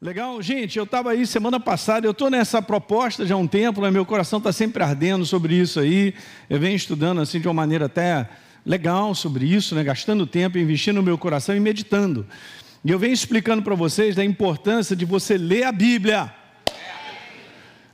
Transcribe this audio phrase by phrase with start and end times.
[0.00, 0.42] Legal?
[0.42, 3.90] Gente, eu estava aí semana passada, eu estou nessa proposta já há um tempo, né?
[3.90, 6.12] meu coração está sempre ardendo sobre isso aí.
[6.50, 8.28] Eu venho estudando assim de uma maneira até
[8.66, 9.84] legal sobre isso, né?
[9.84, 12.26] gastando tempo, investindo no meu coração e meditando.
[12.84, 16.30] E eu venho explicando para vocês da importância de você ler a Bíblia.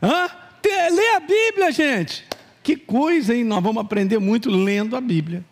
[0.03, 0.29] Hã?
[0.65, 2.25] Ler a Bíblia, gente.
[2.63, 3.45] Que coisa, hein?
[3.45, 5.45] Nós vamos aprender muito lendo a Bíblia.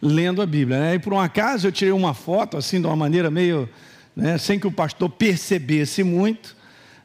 [0.00, 0.78] Lendo a Bíblia.
[0.78, 0.94] Né?
[0.96, 3.68] E por um acaso eu tirei uma foto assim de uma maneira meio
[4.14, 6.56] né, sem que o pastor percebesse muito,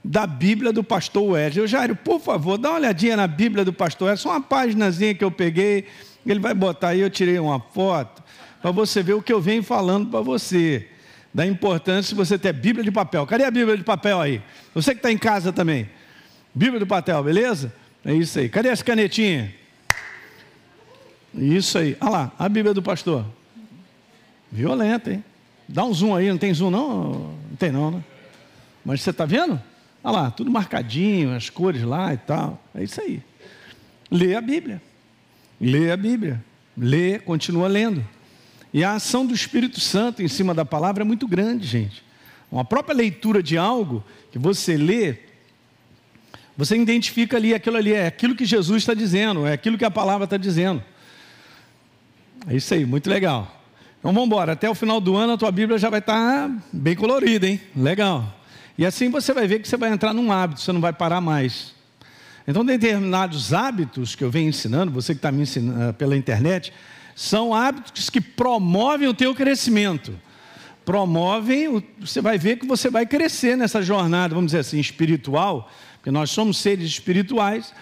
[0.03, 1.63] da Bíblia do pastor Wesley.
[1.63, 5.23] Eu, Jairo, por favor, dá uma olhadinha na Bíblia do pastor Wesley, uma páginazinha que
[5.23, 5.85] eu peguei,
[6.25, 8.23] ele vai botar aí, eu tirei uma foto,
[8.61, 10.87] para você ver o que eu venho falando para você,
[11.33, 13.25] da importância de você ter Bíblia de papel.
[13.25, 14.41] Cadê a Bíblia de papel aí?
[14.73, 15.89] Você que está em casa também.
[16.53, 17.73] Bíblia de papel, beleza?
[18.03, 18.49] É isso aí.
[18.49, 19.49] Cadê as canetinhas?
[21.33, 21.95] Isso aí.
[22.01, 23.25] Olha lá, a Bíblia do pastor.
[24.51, 25.23] Violenta, hein?
[25.67, 27.11] Dá um zoom aí, não tem zoom não?
[27.49, 28.03] Não tem não, né?
[28.85, 29.61] Mas você está vendo?
[30.03, 32.61] Olha lá, tudo marcadinho, as cores lá e tal.
[32.73, 33.21] É isso aí.
[34.09, 34.81] Lê a Bíblia.
[35.59, 36.43] Lê a Bíblia.
[36.77, 38.05] Lê, continua lendo.
[38.73, 42.03] E a ação do Espírito Santo em cima da palavra é muito grande, gente.
[42.51, 45.17] Uma própria leitura de algo que você lê,
[46.55, 49.91] você identifica ali aquilo ali, é aquilo que Jesus está dizendo, é aquilo que a
[49.91, 50.83] palavra está dizendo.
[52.47, 53.53] É isso aí, muito legal.
[53.99, 56.95] Então vamos embora, até o final do ano a tua Bíblia já vai estar bem
[56.95, 57.59] colorida, hein?
[57.75, 58.35] Legal.
[58.77, 61.19] E assim você vai ver que você vai entrar num hábito, você não vai parar
[61.19, 61.75] mais.
[62.47, 66.71] Então, determinados hábitos que eu venho ensinando, você que está me ensinando pela internet,
[67.13, 70.17] são hábitos que promovem o teu crescimento.
[70.85, 76.09] Promovem, você vai ver que você vai crescer nessa jornada, vamos dizer assim, espiritual, porque
[76.09, 77.73] nós somos seres espirituais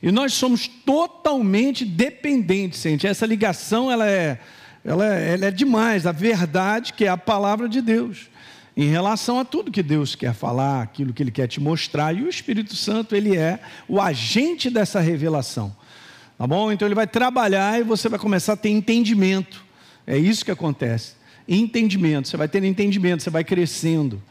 [0.00, 3.08] e nós somos totalmente dependentes, gente.
[3.08, 4.38] Essa ligação, ela é
[4.84, 8.28] ela, é, ela é demais, a verdade que é a palavra de Deus,
[8.76, 12.22] em relação a tudo que Deus quer falar, aquilo que Ele quer te mostrar, e
[12.22, 15.74] o Espírito Santo, ele é o agente dessa revelação,
[16.38, 16.72] tá bom?
[16.72, 19.64] Então ele vai trabalhar e você vai começar a ter entendimento,
[20.06, 21.14] é isso que acontece,
[21.46, 24.22] entendimento, você vai ter entendimento, você vai crescendo,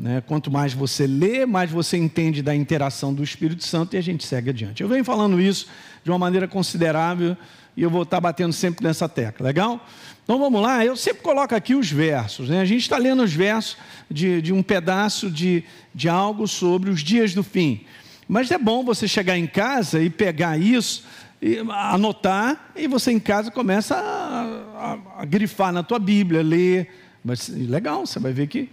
[0.00, 0.22] né?
[0.26, 4.26] Quanto mais você lê, mais você entende da interação do Espírito Santo e a gente
[4.26, 4.82] segue adiante.
[4.82, 5.66] Eu venho falando isso
[6.02, 7.36] de uma maneira considerável
[7.76, 9.86] e eu vou estar batendo sempre nessa tecla, legal?
[10.24, 12.60] Então vamos lá, eu sempre coloco aqui os versos, né?
[12.60, 13.76] a gente está lendo os versos
[14.10, 15.64] de, de um pedaço de,
[15.94, 17.84] de algo sobre os dias do fim.
[18.28, 21.04] Mas é bom você chegar em casa e pegar isso,
[21.42, 26.88] e anotar, e você em casa começa a, a, a grifar na tua Bíblia, ler.
[27.24, 28.68] Mas legal, você vai ver que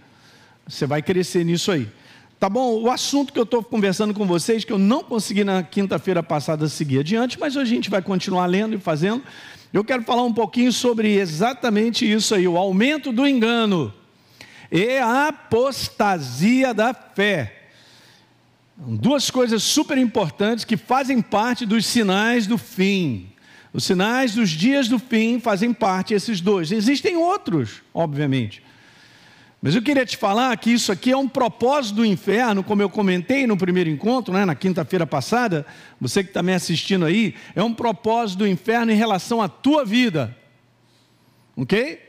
[0.64, 1.88] você vai crescer nisso aí.
[2.38, 2.80] Tá bom?
[2.80, 6.68] O assunto que eu estou conversando com vocês, que eu não consegui na quinta-feira passada
[6.68, 9.24] seguir adiante, mas hoje a gente vai continuar lendo e fazendo.
[9.72, 13.92] Eu quero falar um pouquinho sobre exatamente isso aí, o aumento do engano
[14.70, 17.54] e a apostasia da fé.
[18.76, 23.32] Duas coisas super importantes que fazem parte dos sinais do fim.
[23.72, 26.70] Os sinais dos dias do fim fazem parte esses dois.
[26.70, 28.62] Existem outros, obviamente.
[29.60, 32.88] Mas eu queria te falar que isso aqui é um propósito do inferno, como eu
[32.88, 35.66] comentei no primeiro encontro, né, na quinta-feira passada,
[36.00, 39.84] você que está me assistindo aí, é um propósito do inferno em relação à tua
[39.84, 40.36] vida.
[41.56, 42.00] Ok?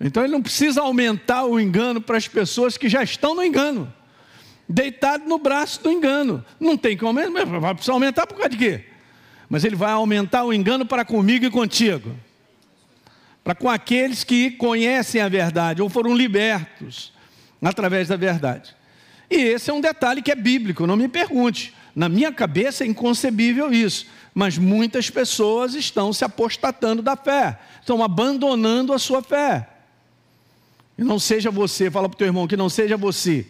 [0.00, 3.92] Então ele não precisa aumentar o engano para as pessoas que já estão no engano,
[4.68, 6.44] deitado no braço do engano.
[6.60, 8.84] Não tem que aumentar, vai precisar aumentar por causa de quê?
[9.48, 12.14] Mas ele vai aumentar o engano para comigo e contigo
[13.44, 17.12] para com aqueles que conhecem a verdade ou foram libertos
[17.62, 18.74] através da verdade.
[19.30, 21.74] E esse é um detalhe que é bíblico, não me pergunte.
[21.94, 28.02] Na minha cabeça é inconcebível isso, mas muitas pessoas estão se apostatando da fé, estão
[28.02, 29.68] abandonando a sua fé.
[30.96, 33.46] E não seja você, fala para o teu irmão que não seja você.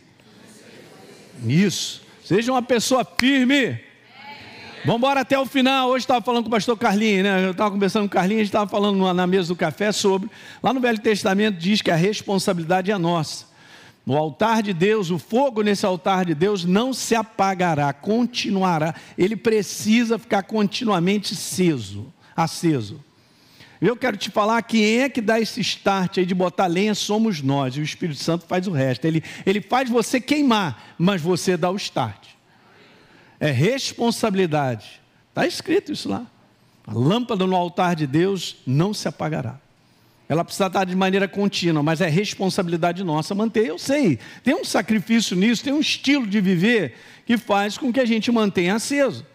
[1.47, 3.81] Isso, seja uma pessoa firme
[4.85, 5.89] Vamos embora até o final.
[5.89, 7.47] Hoje estava falando com o pastor Carlinhos, né?
[7.47, 10.29] Eu estava conversando com o Carlinhos, a gente estava falando na mesa do café sobre.
[10.63, 13.47] Lá no Velho Testamento diz que a responsabilidade é nossa.
[14.05, 18.95] No altar de Deus, o fogo nesse altar de Deus não se apagará, continuará.
[19.17, 23.03] Ele precisa ficar continuamente aceso, aceso.
[23.81, 27.41] Eu quero te falar quem é que dá esse start aí de botar lenha somos
[27.41, 29.07] nós, e o Espírito Santo faz o resto.
[29.07, 32.34] Ele, ele faz você queimar, mas você dá o start
[33.45, 35.03] é responsabilidade.
[35.29, 36.27] Está escrito isso lá.
[36.87, 39.61] A lâmpada no altar de Deus não se apagará.
[40.27, 43.67] Ela precisa estar de maneira contínua, mas é responsabilidade nossa manter.
[43.67, 46.95] Eu sei, tem um sacrifício nisso, tem um estilo de viver
[47.27, 49.27] que faz com que a gente mantenha aceso.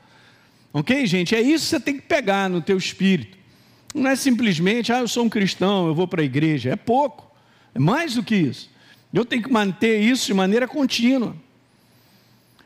[0.73, 1.35] Ok, gente?
[1.35, 3.37] É isso que você tem que pegar no teu espírito.
[3.93, 6.71] Não é simplesmente, ah, eu sou um cristão, eu vou para a igreja.
[6.71, 7.31] É pouco.
[7.75, 8.71] É mais do que isso.
[9.13, 11.35] Eu tenho que manter isso de maneira contínua.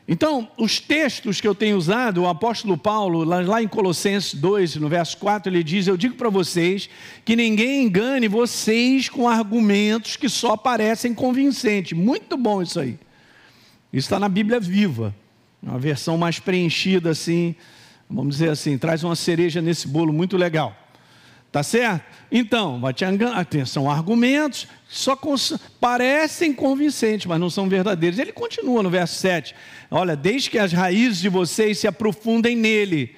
[0.05, 4.89] Então, os textos que eu tenho usado, o apóstolo Paulo, lá, em Colossenses 2, no
[4.89, 6.89] verso 4, ele diz: Eu digo para vocês
[7.23, 11.97] que ninguém engane vocês com argumentos que só parecem convincentes.
[11.97, 12.99] Muito bom isso aí.
[13.93, 15.15] Isso está na Bíblia viva,
[15.61, 17.55] uma versão mais preenchida, assim,
[18.09, 20.82] vamos dizer assim, traz uma cereja nesse bolo muito legal.
[21.53, 22.03] Tá certo?
[22.31, 22.81] Então,
[23.67, 25.15] são argumentos que só
[25.79, 28.17] parecem convincentes, mas não são verdadeiros.
[28.17, 29.53] Ele continua no verso 7.
[29.91, 33.15] Olha, desde que as raízes de vocês se aprofundem nele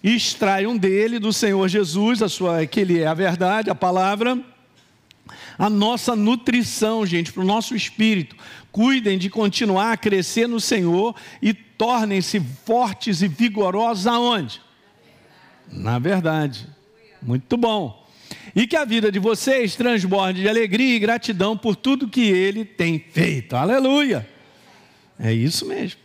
[0.00, 4.40] e extraiam dele, do Senhor Jesus, a sua, que ele é a verdade, a palavra,
[5.58, 8.36] a nossa nutrição, gente, para o nosso espírito.
[8.70, 14.60] Cuidem de continuar a crescer no Senhor e tornem-se fortes e vigorosos aonde?
[15.68, 16.68] Na verdade.
[17.22, 18.02] Muito bom.
[18.54, 22.64] E que a vida de vocês transborde de alegria e gratidão por tudo que ele
[22.64, 23.54] tem feito.
[23.54, 24.28] Aleluia.
[25.18, 26.00] É isso mesmo.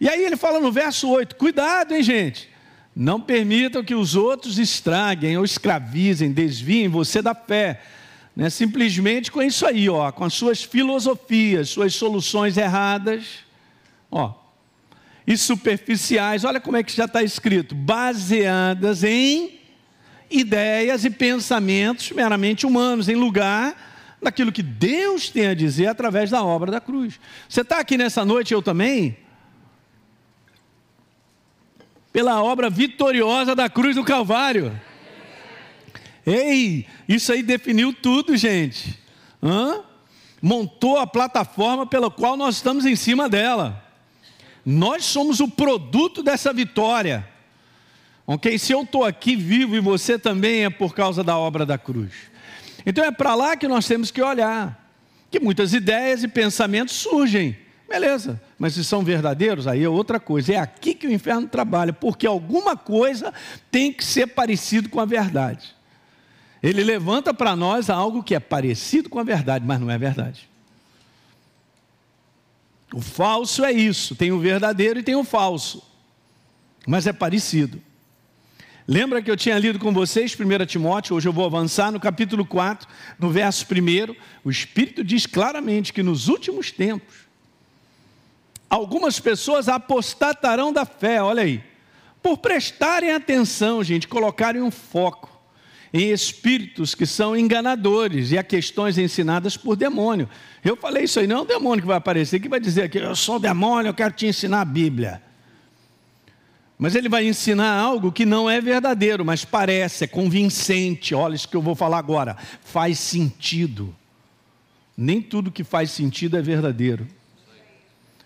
[0.00, 2.48] E aí ele fala no verso 8: cuidado, hein, gente.
[2.94, 7.82] Não permitam que os outros estraguem ou escravizem, desviem você da fé.
[8.34, 8.48] Né?
[8.48, 13.24] Simplesmente com isso aí, ó, com as suas filosofias, suas soluções erradas.
[14.10, 14.32] Ó,
[15.26, 19.55] e superficiais, olha como é que já está escrito: baseadas em
[20.30, 26.42] ideias e pensamentos meramente humanos, em lugar daquilo que Deus tem a dizer através da
[26.42, 27.20] obra da cruz.
[27.48, 29.16] Você está aqui nessa noite, eu também,
[32.12, 34.80] pela obra vitoriosa da cruz do Calvário.
[36.24, 38.98] Ei, isso aí definiu tudo, gente.
[39.42, 39.84] Hã?
[40.40, 43.84] Montou a plataforma pela qual nós estamos em cima dela.
[44.64, 47.28] Nós somos o produto dessa vitória.
[48.26, 48.58] Ok?
[48.58, 52.12] Se eu estou aqui vivo e você também é por causa da obra da cruz.
[52.84, 54.84] Então é para lá que nós temos que olhar.
[55.30, 57.56] Que muitas ideias e pensamentos surgem.
[57.88, 60.54] Beleza, mas se são verdadeiros, aí é outra coisa.
[60.54, 63.32] É aqui que o inferno trabalha, porque alguma coisa
[63.70, 65.74] tem que ser parecido com a verdade.
[66.62, 70.48] Ele levanta para nós algo que é parecido com a verdade, mas não é verdade.
[72.92, 75.82] O falso é isso, tem o verdadeiro e tem o falso,
[76.86, 77.80] mas é parecido.
[78.88, 82.46] Lembra que eu tinha lido com vocês 1 Timóteo, hoje eu vou avançar no capítulo
[82.46, 82.86] 4,
[83.18, 84.14] no verso 1.
[84.44, 87.26] O Espírito diz claramente que nos últimos tempos,
[88.70, 91.64] algumas pessoas apostatarão da fé, olha aí,
[92.22, 95.36] por prestarem atenção, gente, colocarem um foco
[95.92, 100.28] em espíritos que são enganadores e a questões ensinadas por demônio.
[100.64, 102.98] Eu falei isso aí, não é um demônio que vai aparecer, que vai dizer que
[102.98, 105.25] eu sou demônio, eu quero te ensinar a Bíblia.
[106.78, 111.14] Mas ele vai ensinar algo que não é verdadeiro, mas parece, é convincente.
[111.14, 112.36] Olha isso que eu vou falar agora.
[112.62, 113.94] Faz sentido.
[114.96, 117.06] Nem tudo que faz sentido é verdadeiro.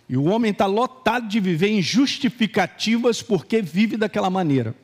[0.08, 4.75] E o homem está lotado de viver em justificativas porque vive daquela maneira.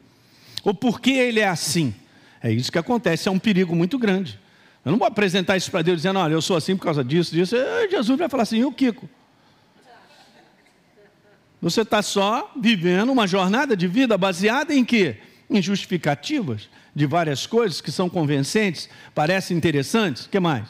[0.62, 1.92] Ou porque ele é assim.
[2.40, 4.38] É isso que acontece, é um perigo muito grande.
[4.84, 7.34] Eu não vou apresentar isso para Deus dizendo, olha, eu sou assim por causa disso,
[7.34, 7.56] disso.
[7.90, 9.08] Jesus vai falar assim, e o Kiko?
[11.66, 15.16] Você está só vivendo uma jornada de vida baseada em quê?
[15.50, 20.28] Em justificativas de várias coisas que são convincentes, parecem interessantes.
[20.28, 20.68] Que mais?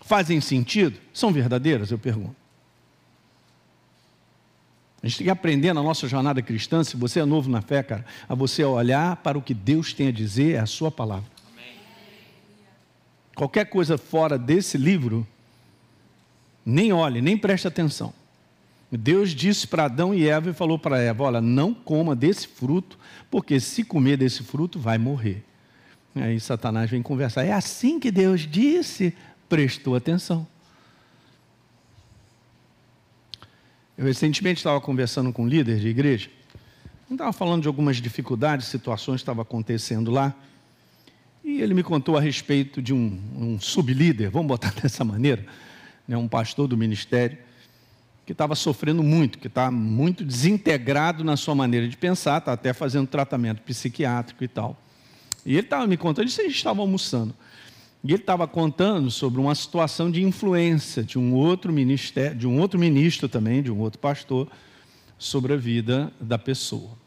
[0.00, 0.96] Fazem sentido?
[1.12, 1.90] São verdadeiras?
[1.90, 2.36] Eu pergunto.
[5.02, 7.82] A gente tem que aprender na nossa jornada cristã, se você é novo na fé,
[7.82, 11.28] cara, a você olhar para o que Deus tem a dizer, é a sua palavra.
[13.34, 15.26] Qualquer coisa fora desse livro,
[16.64, 18.14] nem olhe, nem preste atenção.
[18.90, 22.98] Deus disse para Adão e Eva e falou para Eva: Olha, não coma desse fruto,
[23.30, 25.44] porque se comer desse fruto vai morrer.
[26.14, 27.44] Aí Satanás vem conversar.
[27.44, 29.14] É assim que Deus disse?
[29.48, 30.46] Prestou atenção.
[33.96, 36.30] Eu recentemente estava conversando com um líder de igreja.
[37.10, 40.34] Estava falando de algumas dificuldades, situações que estavam acontecendo lá.
[41.42, 45.44] E ele me contou a respeito de um, um sublíder, vamos botar dessa maneira,
[46.06, 47.38] né, um pastor do ministério,
[48.28, 52.74] que estava sofrendo muito, que está muito desintegrado na sua maneira de pensar, está até
[52.74, 54.76] fazendo tratamento psiquiátrico e tal.
[55.46, 57.34] E ele estava me contando, isso a gente estava almoçando.
[58.04, 62.60] E ele estava contando sobre uma situação de influência de um outro ministério, de um
[62.60, 64.46] outro ministro também, de um outro pastor,
[65.16, 66.98] sobre a vida da pessoa.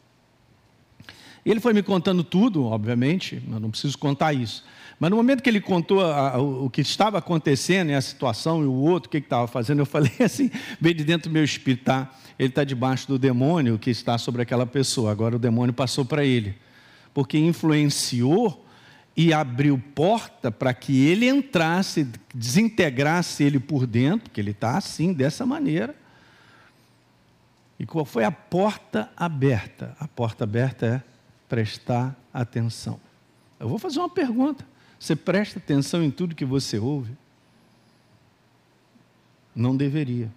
[1.45, 4.63] Ele foi me contando tudo, obviamente, eu não preciso contar isso.
[4.99, 8.61] Mas no momento que ele contou a, a, o que estava acontecendo e a situação
[8.61, 11.33] e o outro, o que, que estava fazendo, eu falei assim, veio de dentro do
[11.33, 12.13] meu espírito, tá?
[12.37, 15.11] Ele está debaixo do demônio que está sobre aquela pessoa.
[15.11, 16.55] Agora o demônio passou para ele.
[17.15, 18.63] Porque influenciou
[19.17, 25.13] e abriu porta para que ele entrasse, desintegrasse ele por dentro, porque ele está assim,
[25.13, 25.95] dessa maneira.
[27.79, 29.95] E qual foi a porta aberta?
[29.99, 31.11] A porta aberta é
[31.51, 32.97] prestar atenção.
[33.59, 34.65] Eu vou fazer uma pergunta.
[34.97, 37.11] Você presta atenção em tudo que você ouve?
[39.53, 40.31] Não deveria.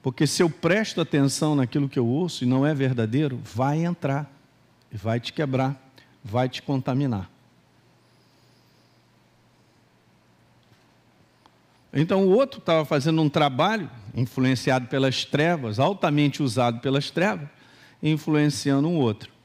[0.00, 4.30] Porque se eu presto atenção naquilo que eu ouço e não é verdadeiro, vai entrar,
[4.92, 5.76] vai te quebrar,
[6.22, 7.28] vai te contaminar.
[11.92, 17.48] Então o outro estava fazendo um trabalho influenciado pelas trevas, altamente usado pelas trevas,
[18.00, 19.36] influenciando um outro.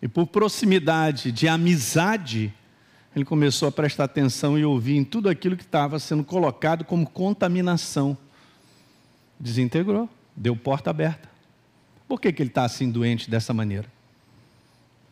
[0.00, 2.52] E por proximidade de amizade,
[3.14, 7.08] ele começou a prestar atenção e ouvir em tudo aquilo que estava sendo colocado como
[7.08, 8.16] contaminação.
[9.40, 11.28] Desintegrou, deu porta aberta.
[12.06, 13.86] Por que, que ele está assim doente dessa maneira?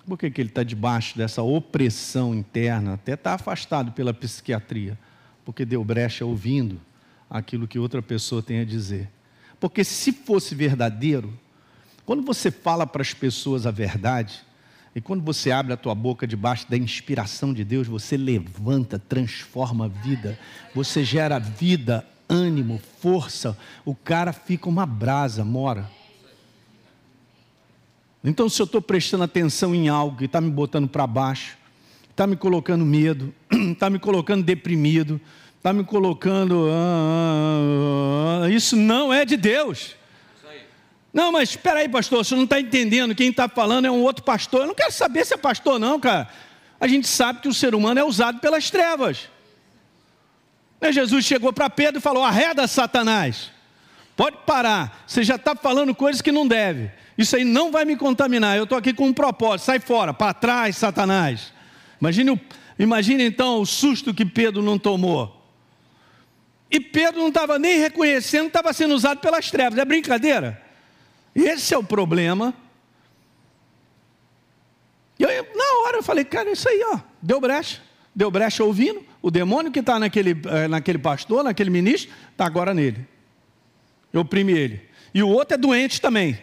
[0.06, 4.98] Por que, que ele está debaixo dessa opressão interna, até está afastado pela psiquiatria?
[5.44, 6.80] Porque deu brecha ouvindo
[7.28, 9.08] aquilo que outra pessoa tem a dizer.
[9.58, 11.32] Porque se fosse verdadeiro,
[12.04, 14.44] quando você fala para as pessoas a verdade,
[14.94, 19.86] e quando você abre a tua boca debaixo da inspiração de Deus, você levanta, transforma
[19.86, 20.38] a vida,
[20.72, 25.90] você gera vida, ânimo, força, o cara fica uma brasa, mora.
[28.22, 31.58] Então, se eu estou prestando atenção em algo que está me botando para baixo,
[32.10, 35.20] está me colocando medo, está me colocando deprimido,
[35.56, 36.68] está me colocando.
[36.70, 39.96] Ah, ah, ah, isso não é de Deus.
[41.14, 43.14] Não, mas espera aí, pastor, você não está entendendo.
[43.14, 44.62] Quem está falando é um outro pastor.
[44.62, 46.28] Eu não quero saber se é pastor, não, cara.
[46.80, 49.30] A gente sabe que o ser humano é usado pelas trevas.
[50.80, 53.52] Né, Jesus chegou para Pedro e falou: arreda Satanás.
[54.16, 55.04] Pode parar.
[55.06, 56.90] Você já está falando coisas que não deve.
[57.16, 58.56] Isso aí não vai me contaminar.
[58.56, 59.66] Eu estou aqui com um propósito.
[59.66, 61.52] Sai fora, para trás, Satanás.
[62.00, 62.40] Imagine,
[62.76, 65.48] imagine então o susto que Pedro não tomou.
[66.68, 69.78] E Pedro não estava nem reconhecendo estava sendo usado pelas trevas.
[69.78, 70.63] É brincadeira?
[71.34, 72.54] Esse é o problema.
[75.18, 77.80] E aí, na hora eu falei, cara, isso aí, ó, deu brecha.
[78.14, 79.04] Deu brecha ouvindo.
[79.20, 83.06] O demônio que está naquele, eh, naquele pastor, naquele ministro, está agora nele.
[84.12, 84.88] Eu oprimi ele.
[85.12, 86.38] E o outro é doente também.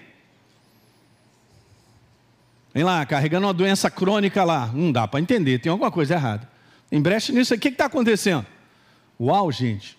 [2.74, 4.68] Vem lá, carregando uma doença crônica lá.
[4.74, 6.50] Não dá para entender, tem alguma coisa errada.
[6.92, 8.46] Em brecha nisso, o que está acontecendo?
[9.20, 9.98] Uau, gente.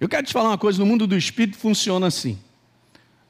[0.00, 2.38] Eu quero te falar uma coisa: no mundo do espírito funciona assim.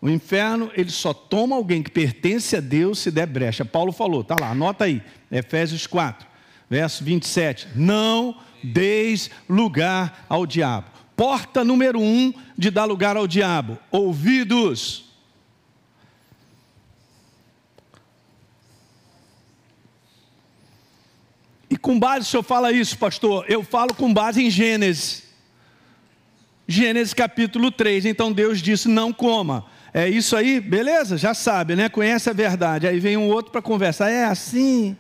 [0.01, 3.65] O inferno, ele só toma alguém que pertence a Deus se der brecha.
[3.65, 5.01] Paulo falou, tá lá, anota aí,
[5.33, 6.27] Efésios 4,
[6.69, 7.69] verso 27.
[7.75, 10.91] Não deis lugar ao diabo.
[11.17, 15.05] Porta número um de dar lugar ao diabo: ouvidos.
[21.71, 23.47] E com base, o senhor fala isso, pastor?
[23.49, 25.25] Eu falo com base em Gênesis.
[26.67, 28.07] Gênesis capítulo 3.
[28.07, 29.67] Então Deus disse: Não coma.
[29.93, 30.61] É isso aí?
[30.61, 31.89] Beleza, já sabe, né?
[31.89, 32.87] Conhece a verdade.
[32.87, 34.11] Aí vem um outro para conversar.
[34.11, 34.97] É assim?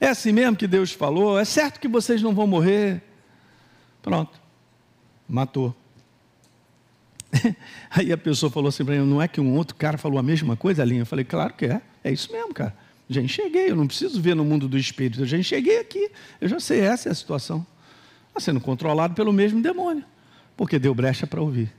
[0.00, 1.38] É assim mesmo que Deus falou?
[1.38, 3.02] É certo que vocês não vão morrer?
[4.02, 4.40] Pronto.
[5.28, 5.74] Matou.
[7.90, 10.22] Aí a pessoa falou assim para mim: Não é que um outro cara falou a
[10.22, 10.96] mesma coisa, ali?
[10.96, 11.82] Eu falei: Claro que é.
[12.02, 12.74] É isso mesmo, cara.
[13.10, 13.70] Já enxerguei.
[13.70, 15.22] Eu não preciso ver no mundo do espírito.
[15.22, 16.10] Eu já enxerguei aqui.
[16.40, 16.80] Eu já sei.
[16.80, 17.66] Essa é a situação.
[18.28, 20.04] Está sendo controlado pelo mesmo demônio
[20.58, 21.72] porque deu brecha para ouvir.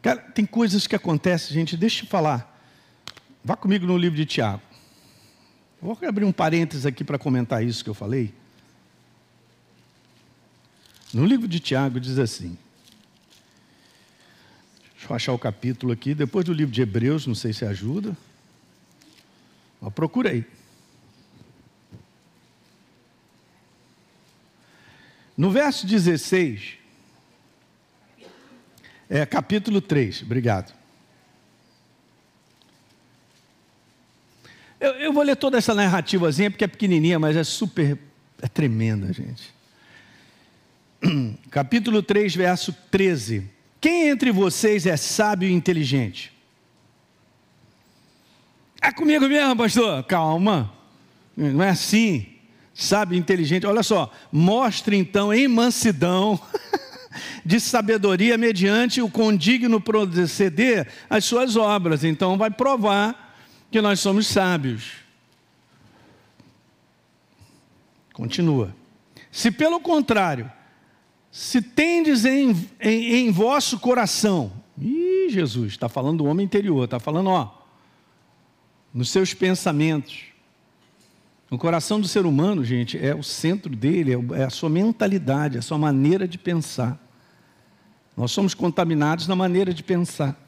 [0.00, 2.46] Cara, tem coisas que acontecem, gente, deixa eu falar.
[3.44, 4.62] Vá comigo no livro de Tiago.
[5.82, 8.32] Vou abrir um parênteses aqui para comentar isso que eu falei.
[11.12, 12.56] No livro de Tiago diz assim.
[14.94, 16.14] Deixa eu achar o capítulo aqui.
[16.14, 18.16] Depois do livro de Hebreus, não sei se ajuda.
[19.80, 20.46] Mas procura aí.
[25.40, 26.74] No verso 16,
[29.08, 30.74] é capítulo 3, obrigado.
[34.78, 37.96] Eu, eu, vou ler toda essa narrativazinha porque é pequenininha, mas é super,
[38.42, 39.50] é tremenda, gente.
[41.50, 43.50] Capítulo 3, verso 13.
[43.80, 46.36] Quem entre vocês é sábio e inteligente?
[48.82, 50.04] É comigo mesmo, pastor?
[50.04, 50.70] Calma.
[51.34, 52.29] Não é assim
[52.82, 53.66] sábio, inteligente.
[53.66, 56.40] Olha só, mostre então em mansidão
[57.44, 62.04] de sabedoria mediante o condigno proceder as suas obras.
[62.04, 63.36] Então vai provar
[63.70, 64.92] que nós somos sábios.
[68.12, 68.74] Continua.
[69.30, 70.50] Se pelo contrário,
[71.30, 76.98] se tendes em, em, em vosso coração, Ih, Jesus, está falando do homem interior, está
[76.98, 77.54] falando, ó,
[78.94, 80.24] nos seus pensamentos,
[81.50, 85.58] O coração do ser humano, gente, é o centro dele, é, é a sua mentalidade,
[85.58, 86.96] a sua maneira de pensar.
[88.16, 90.38] Nós somos contaminados na maneira de pensar.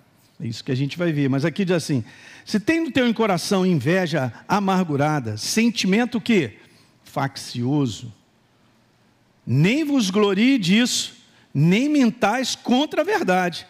[0.41, 1.29] É isso que a gente vai ver.
[1.29, 2.05] Mas aqui diz assim:
[2.45, 6.57] se tem no teu coração inveja amargurada, sentimento que
[7.03, 8.13] faccioso,
[9.45, 11.15] nem vos glorie disso,
[11.53, 13.67] nem mentais contra a verdade.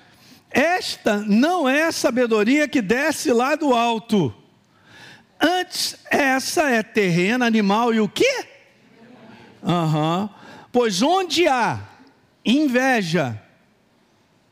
[0.51, 4.35] Esta não é a sabedoria que desce lá do alto.
[5.43, 8.47] Antes, essa é terrena, animal e o quê?
[9.61, 10.29] Uhum.
[10.71, 11.81] Pois onde há
[12.45, 13.41] inveja,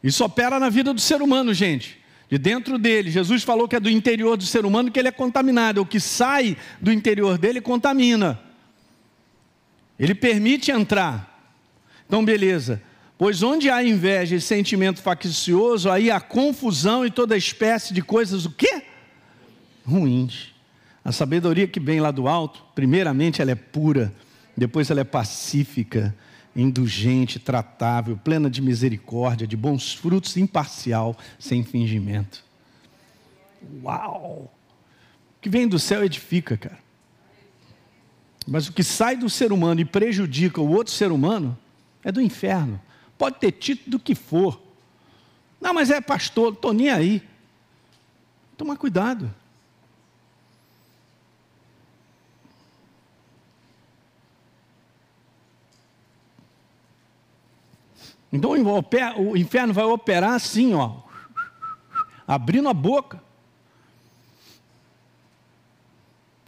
[0.02, 2.00] isso opera na vida do ser humano, gente.
[2.28, 5.12] De dentro dele, Jesus falou que é do interior do ser humano que ele é
[5.12, 5.80] contaminado.
[5.80, 8.40] O que sai do interior dele contamina.
[9.98, 11.28] Ele permite entrar.
[12.06, 12.82] Então, beleza.
[13.18, 18.46] Pois onde há inveja e sentimento faccioso, aí há confusão e toda espécie de coisas
[18.46, 18.82] o quê?
[19.84, 20.54] Ruins.
[21.04, 24.14] A sabedoria que vem lá do alto, primeiramente ela é pura,
[24.56, 26.14] depois ela é pacífica,
[26.54, 32.44] indulgente, tratável, plena de misericórdia, de bons frutos, imparcial, sem fingimento.
[33.82, 34.52] Uau!
[35.36, 36.78] O que vem do céu edifica, cara.
[38.46, 41.56] Mas o que sai do ser humano e prejudica o outro ser humano
[42.02, 42.80] é do inferno.
[43.16, 44.60] Pode ter título do que for.
[45.60, 47.22] Não, mas é pastor, estou nem aí.
[48.56, 49.32] Toma cuidado.
[58.32, 60.98] Então o inferno vai operar assim, ó,
[62.26, 63.20] abrindo a boca.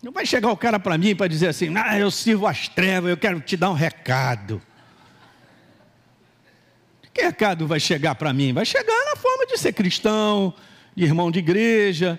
[0.02, 3.10] Não vai chegar o cara para mim para dizer assim, ah, eu sirvo as trevas,
[3.10, 4.60] eu quero te dar um recado.
[7.12, 8.52] Que recado vai chegar para mim?
[8.52, 10.54] Vai chegar na forma de ser cristão,
[10.96, 12.18] irmão de igreja,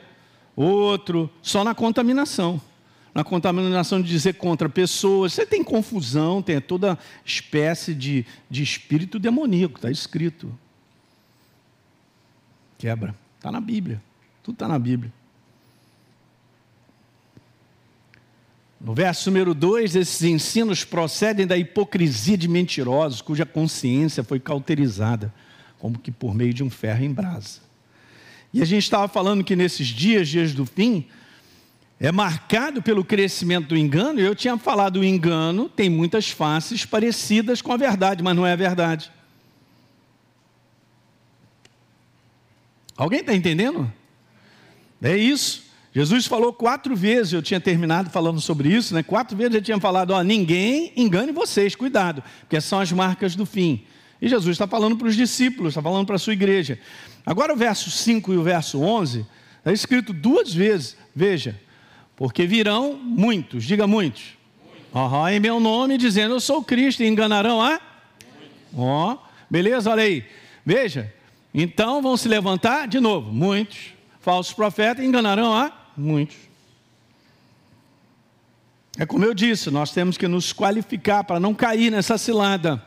[0.56, 2.62] outro, só na contaminação.
[3.14, 5.34] Na contaminação de dizer contra pessoas.
[5.34, 10.52] Você tem confusão, tem toda espécie de, de espírito demoníaco, está escrito.
[12.78, 13.16] Quebra.
[13.38, 14.02] Está na Bíblia.
[14.42, 15.12] Tudo está na Bíblia.
[18.84, 25.34] No verso número 2, esses ensinos procedem da hipocrisia de mentirosos, cuja consciência foi cauterizada,
[25.80, 27.62] como que por meio de um ferro em brasa.
[28.54, 31.08] E a gente estava falando que nesses dias, dias do fim,
[32.04, 37.62] é marcado pelo crescimento do engano, eu tinha falado o engano tem muitas faces parecidas
[37.62, 39.10] com a verdade, mas não é a verdade.
[42.98, 43.90] Alguém está entendendo?
[45.02, 45.64] É isso.
[45.94, 49.02] Jesus falou quatro vezes, eu tinha terminado falando sobre isso, né?
[49.02, 53.46] Quatro vezes ele tinha falado: ó, ninguém engane vocês, cuidado, porque são as marcas do
[53.46, 53.86] fim.
[54.22, 56.78] E Jesus está falando para os discípulos, está falando para a sua igreja.
[57.26, 59.26] Agora o verso 5 e o verso 11,
[59.60, 61.58] está escrito duas vezes, veja,
[62.16, 64.38] porque virão muitos, diga muitos,
[64.94, 67.80] uhum, em meu nome, dizendo eu sou Cristo, e enganarão a?
[68.76, 69.18] Ó, oh,
[69.50, 70.26] beleza, olha aí,
[70.66, 71.14] veja,
[71.54, 76.36] então vão se levantar de novo, muitos falsos profetas enganarão a Muitos.
[78.98, 82.84] É como eu disse, nós temos que nos qualificar para não cair nessa cilada.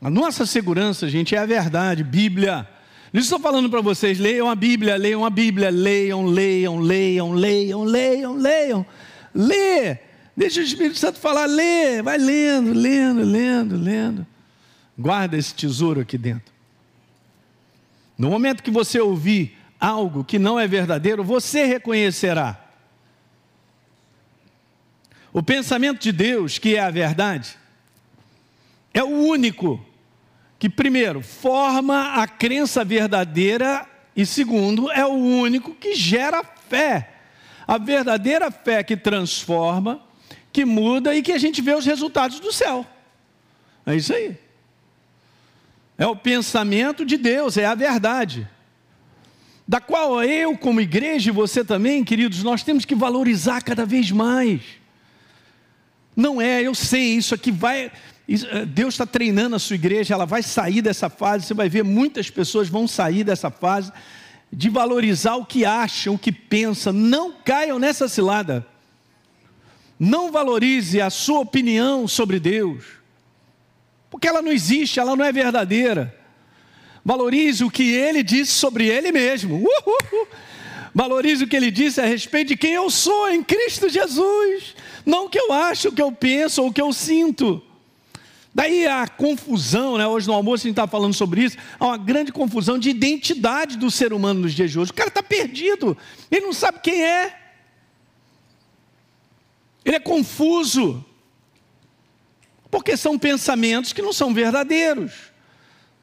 [0.00, 2.68] A nossa segurança, gente, é a verdade, Bíblia.
[3.14, 7.84] Não estou falando para vocês, leiam a Bíblia, leiam a Bíblia, leiam, leiam, leiam, leiam,
[7.84, 8.86] leiam, leiam.
[9.32, 9.98] Lê,
[10.36, 14.26] deixa o Espírito Santo falar, lê, vai lendo, lendo, lendo, lendo.
[14.98, 16.52] Guarda esse tesouro aqui dentro.
[18.18, 22.60] No momento que você ouvir algo que não é verdadeiro, você reconhecerá.
[25.32, 27.56] O pensamento de Deus, que é a verdade,
[28.92, 29.86] é o único
[30.64, 37.10] que, primeiro, forma a crença verdadeira e, segundo, é o único que gera fé.
[37.66, 40.00] A verdadeira fé que transforma,
[40.50, 42.86] que muda e que a gente vê os resultados do céu.
[43.84, 44.38] É isso aí.
[45.98, 48.48] É o pensamento de Deus, é a verdade
[49.68, 54.10] da qual eu, como igreja, e você também, queridos, nós temos que valorizar cada vez
[54.10, 54.62] mais.
[56.16, 57.92] Não é, eu sei, isso aqui vai.
[58.28, 61.84] Eh, Deus está treinando a sua igreja, ela vai sair dessa fase, você vai ver
[61.84, 63.92] muitas pessoas vão sair dessa fase
[64.50, 66.92] de valorizar o que acham, o que pensam.
[66.92, 68.66] Não caiam nessa cilada.
[69.98, 72.84] Não valorize a sua opinião sobre Deus,
[74.10, 76.14] porque ela não existe, ela não é verdadeira.
[77.04, 79.56] Valorize o que ele disse sobre ele mesmo.
[79.56, 80.28] Uhul.
[80.94, 84.74] Valorize o que ele disse a respeito de quem eu sou em Cristo Jesus.
[85.04, 87.62] Não o que eu acho, o que eu penso ou o que eu sinto.
[88.54, 90.06] Daí a confusão, né?
[90.06, 93.76] hoje no almoço a gente está falando sobre isso, há uma grande confusão de identidade
[93.76, 94.92] do ser humano nos dias de hoje.
[94.92, 95.96] O cara está perdido,
[96.30, 97.36] ele não sabe quem é.
[99.84, 101.04] Ele é confuso.
[102.70, 105.12] Porque são pensamentos que não são verdadeiros.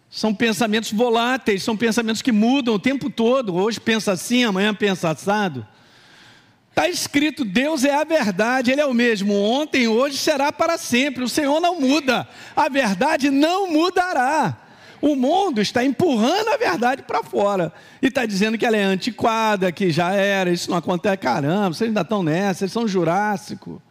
[0.09, 3.55] São pensamentos voláteis, são pensamentos que mudam o tempo todo.
[3.55, 5.65] Hoje pensa assim, amanhã pensa assado.
[6.71, 11.23] Está escrito: Deus é a verdade, Ele é o mesmo ontem, hoje será para sempre.
[11.23, 14.57] O Senhor não muda, a verdade não mudará.
[15.01, 19.71] O mundo está empurrando a verdade para fora e está dizendo que ela é antiquada,
[19.71, 21.17] que já era, isso não acontece.
[21.17, 23.81] Caramba, vocês ainda estão nessa, vocês são jurássico.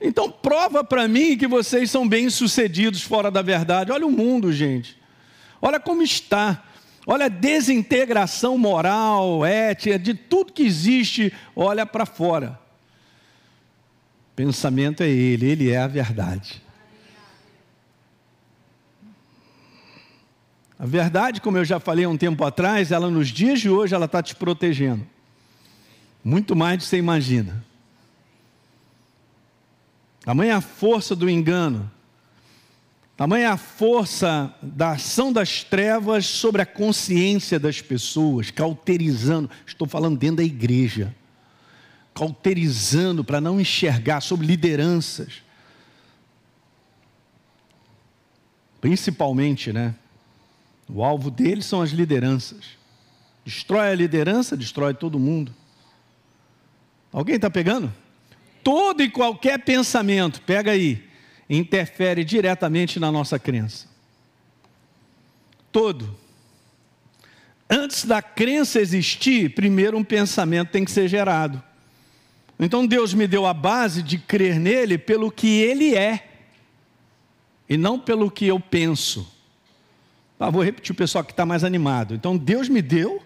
[0.00, 3.90] Então, prova para mim que vocês são bem-sucedidos fora da verdade.
[3.90, 4.96] Olha o mundo, gente.
[5.60, 6.62] Olha como está.
[7.10, 12.60] Olha desintegração moral, ética, de tudo que existe, olha para fora.
[14.36, 16.62] Pensamento é ele, ele é a verdade.
[20.78, 23.94] A verdade, como eu já falei há um tempo atrás, ela nos dias de hoje
[23.94, 25.06] ela está te protegendo.
[26.22, 27.64] Muito mais do que você imagina.
[30.20, 31.90] Tamanha a força do engano
[33.18, 40.16] Tamanha a força da ação das trevas sobre a consciência das pessoas, cauterizando, estou falando
[40.16, 41.12] dentro da igreja,
[42.14, 45.42] cauterizando para não enxergar sobre lideranças.
[48.80, 49.96] Principalmente, né?
[50.88, 52.66] O alvo deles são as lideranças.
[53.44, 55.52] Destrói a liderança, destrói todo mundo.
[57.12, 57.92] Alguém está pegando?
[58.62, 61.07] Todo e qualquer pensamento, pega aí,
[61.48, 63.86] interfere diretamente na nossa crença.
[65.72, 66.16] Todo.
[67.70, 71.62] Antes da crença existir, primeiro um pensamento tem que ser gerado.
[72.58, 76.28] Então Deus me deu a base de crer nele pelo que ele é,
[77.68, 79.30] e não pelo que eu penso.
[80.40, 82.14] Ah, vou repetir o pessoal que está mais animado.
[82.14, 83.22] Então Deus me deu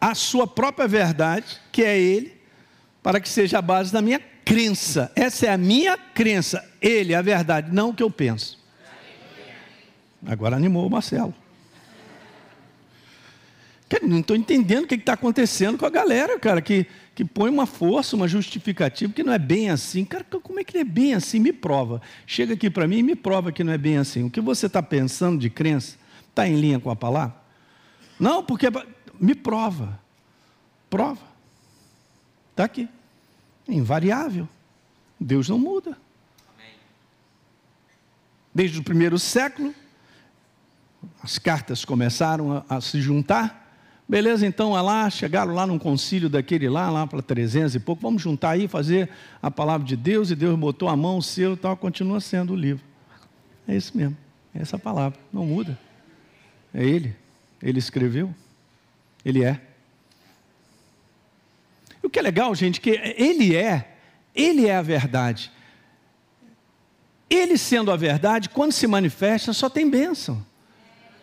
[0.00, 2.32] a sua própria verdade, que é Ele,
[3.02, 5.12] para que seja a base da minha crença.
[5.14, 6.68] Essa é a minha crença.
[6.82, 8.58] Ele é a verdade, não o que eu penso.
[10.26, 11.32] Agora animou o Marcelo.
[14.02, 17.66] Não estou entendendo o que está acontecendo com a galera, cara, que, que põe uma
[17.66, 20.04] força, uma justificativa, que não é bem assim.
[20.04, 21.38] Cara, como é que não é bem assim?
[21.38, 22.02] Me prova.
[22.26, 24.24] Chega aqui para mim e me prova que não é bem assim.
[24.24, 25.96] O que você está pensando de crença
[26.28, 27.36] está em linha com a palavra?
[28.18, 28.66] Não, porque
[29.20, 29.98] me prova.
[30.88, 31.22] Prova.
[32.52, 32.88] Está aqui.
[33.70, 34.48] É invariável.
[35.18, 35.96] Deus não muda.
[38.52, 39.72] Desde o primeiro século,
[41.22, 43.72] as cartas começaram a, a se juntar.
[44.08, 48.20] Beleza, então lá, chegaram lá num concílio daquele lá, lá para 300 e pouco, vamos
[48.20, 49.08] juntar aí, fazer
[49.40, 52.54] a palavra de Deus, e Deus botou a mão, o seu e tal, continua sendo
[52.54, 52.84] o livro.
[53.68, 54.16] É isso mesmo,
[54.52, 55.78] é essa palavra, não muda.
[56.74, 57.14] É Ele,
[57.62, 58.34] Ele escreveu,
[59.24, 59.69] Ele é.
[62.02, 63.96] O que é legal, gente, que Ele é,
[64.34, 65.50] Ele é a verdade.
[67.28, 70.44] Ele sendo a verdade, quando se manifesta, só tem bênção.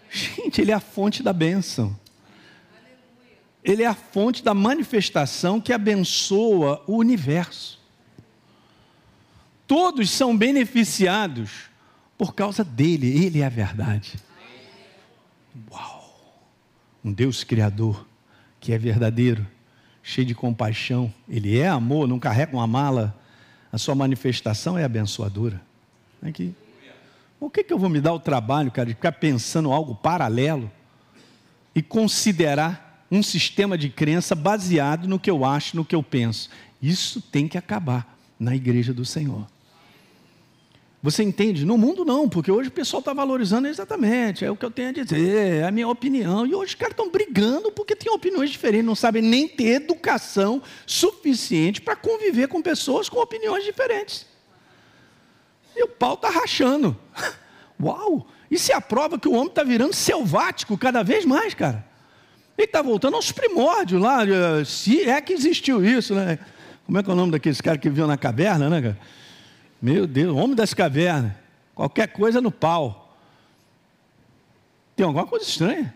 [0.09, 1.97] Gente, Ele é a fonte da bênção.
[3.63, 7.77] Ele é a fonte da manifestação que abençoa o universo.
[9.67, 11.67] Todos são beneficiados
[12.17, 14.15] por causa dele, ele é a verdade.
[15.69, 16.41] Uau!
[17.03, 18.07] Um Deus criador
[18.59, 19.45] que é verdadeiro
[20.07, 23.13] cheio de compaixão, ele é amor, não carrega uma mala,
[23.69, 25.61] a sua manifestação é abençoadora.
[26.23, 26.55] Aqui.
[27.37, 30.71] Por que, que eu vou me dar o trabalho, cara, de ficar pensando algo paralelo
[31.75, 36.49] e considerar um sistema de crença baseado no que eu acho, no que eu penso?
[36.81, 39.45] Isso tem que acabar na igreja do Senhor.
[41.01, 41.63] Você entende?
[41.63, 44.89] No mundo não, porque hoje o pessoal está valorizando exatamente, é o que eu tenho
[44.89, 46.45] a dizer, é a minha opinião.
[46.45, 50.61] E hoje os caras estão brigando porque têm opiniões diferentes, não sabem nem ter educação
[50.87, 54.25] suficiente para conviver com pessoas com opiniões diferentes.
[55.75, 56.97] E o pau está rachando.
[57.79, 58.27] Uau!
[58.49, 61.85] Isso é a prova que o homem está virando selvático cada vez mais, cara.
[62.57, 64.21] Ele está voltando aos primórdios lá,
[64.65, 66.39] se é que existiu isso, né?
[66.87, 68.97] Como é que é o nome daqueles caras que viviam na caverna, né, cara?
[69.81, 71.33] Meu Deus, homem das cavernas.
[71.75, 73.15] Qualquer coisa no pau.
[74.95, 75.93] Tem alguma coisa estranha.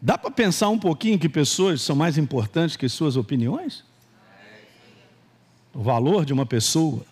[0.00, 3.84] Dá para pensar um pouquinho que pessoas são mais importantes que suas opiniões?
[5.74, 7.04] O valor de uma pessoa?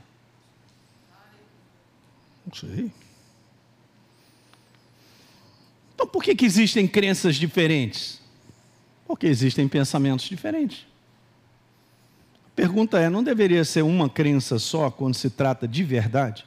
[2.46, 2.92] Não sei.
[5.94, 8.20] Então por que, que existem crenças diferentes?
[9.04, 10.86] Porque existem pensamentos diferentes
[12.56, 16.44] pergunta é: não deveria ser uma crença só quando se trata de verdade?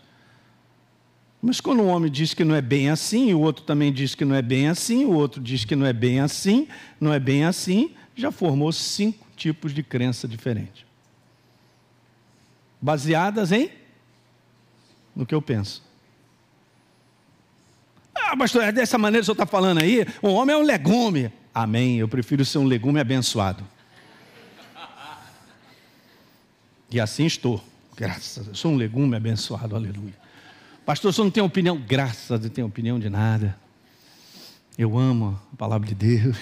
[1.41, 4.26] Mas quando um homem diz que não é bem assim, o outro também diz que
[4.26, 6.67] não é bem assim, o outro diz que não é bem assim,
[7.00, 10.84] não é bem assim, já formou cinco tipos de crença diferentes.
[12.82, 13.69] Baseadas em
[15.15, 15.82] no que eu penso.
[18.13, 20.06] Ah, pastor, é dessa maneira que o senhor está falando aí?
[20.22, 21.32] O homem é um legume.
[21.54, 21.98] Amém.
[21.98, 23.63] Eu prefiro ser um legume abençoado.
[26.91, 27.63] E assim estou.
[27.95, 28.47] Graças a Deus.
[28.47, 29.75] Eu sou um legume abençoado.
[29.75, 30.13] Aleluia.
[30.86, 31.78] Pastor, você não tem opinião?
[31.78, 33.58] Graças a Deus, não tenho opinião de nada.
[34.78, 36.38] Eu amo a palavra de Deus.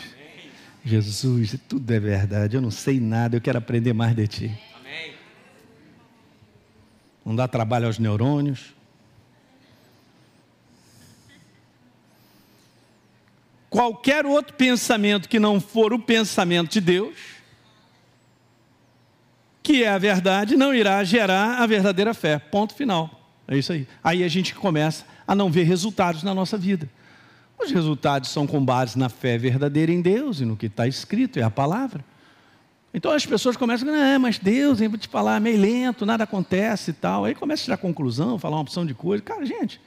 [0.85, 2.55] Jesus, tudo é verdade.
[2.55, 4.59] Eu não sei nada, eu quero aprender mais de ti.
[4.79, 5.13] Amém.
[7.25, 8.73] Não dá trabalho aos neurônios.
[13.69, 17.36] Qualquer outro pensamento que não for o pensamento de Deus,
[19.67, 22.39] que é a verdade, não irá gerar a verdadeira fé.
[22.39, 23.29] Ponto final.
[23.45, 23.85] É isso aí.
[24.01, 26.89] Aí a gente começa a não ver resultados na nossa vida.
[27.59, 31.37] Os resultados são com base na fé verdadeira em Deus e no que está escrito,
[31.37, 32.01] é a palavra.
[32.93, 36.23] Então as pessoas começam ah, mas Deus, eu vou te falar, é meio lento, nada
[36.23, 37.25] acontece e tal.
[37.25, 39.21] Aí começa a tirar conclusão, falar uma opção de coisa.
[39.21, 39.81] Cara, gente,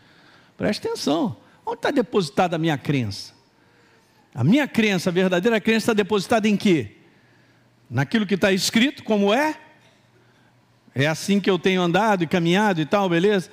[0.59, 1.38] preste atenção.
[1.64, 3.33] Onde está depositada a minha crença?
[4.35, 6.99] A minha crença, a verdadeira crença, está depositada em quê?
[7.88, 9.57] Naquilo que está escrito, como é?
[10.94, 13.50] É assim que eu tenho andado e caminhado e tal, beleza?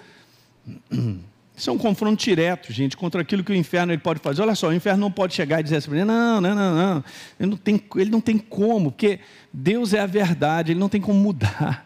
[1.57, 4.43] Isso é um confronto direto, gente, contra aquilo que o inferno ele pode fazer.
[4.43, 7.03] Olha só, o inferno não pode chegar e dizer assim, não, não, não, não.
[7.39, 9.19] Ele não tem, ele não tem como, porque
[9.51, 11.83] Deus é a verdade, ele não tem como mudar.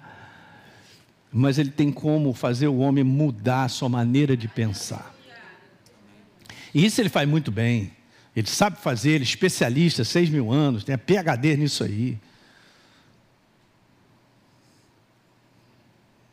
[1.32, 5.16] Mas ele tem como fazer o homem mudar a sua maneira de pensar.
[6.76, 7.94] E isso ele faz muito bem.
[8.36, 12.18] Ele sabe fazer, ele é especialista, seis mil anos, tem a PHD nisso aí.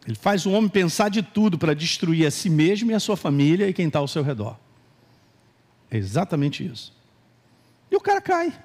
[0.09, 3.15] Ele faz o homem pensar de tudo para destruir a si mesmo e a sua
[3.15, 4.59] família e quem está ao seu redor.
[5.91, 6.97] É exatamente isso.
[7.91, 8.59] E o cara cai.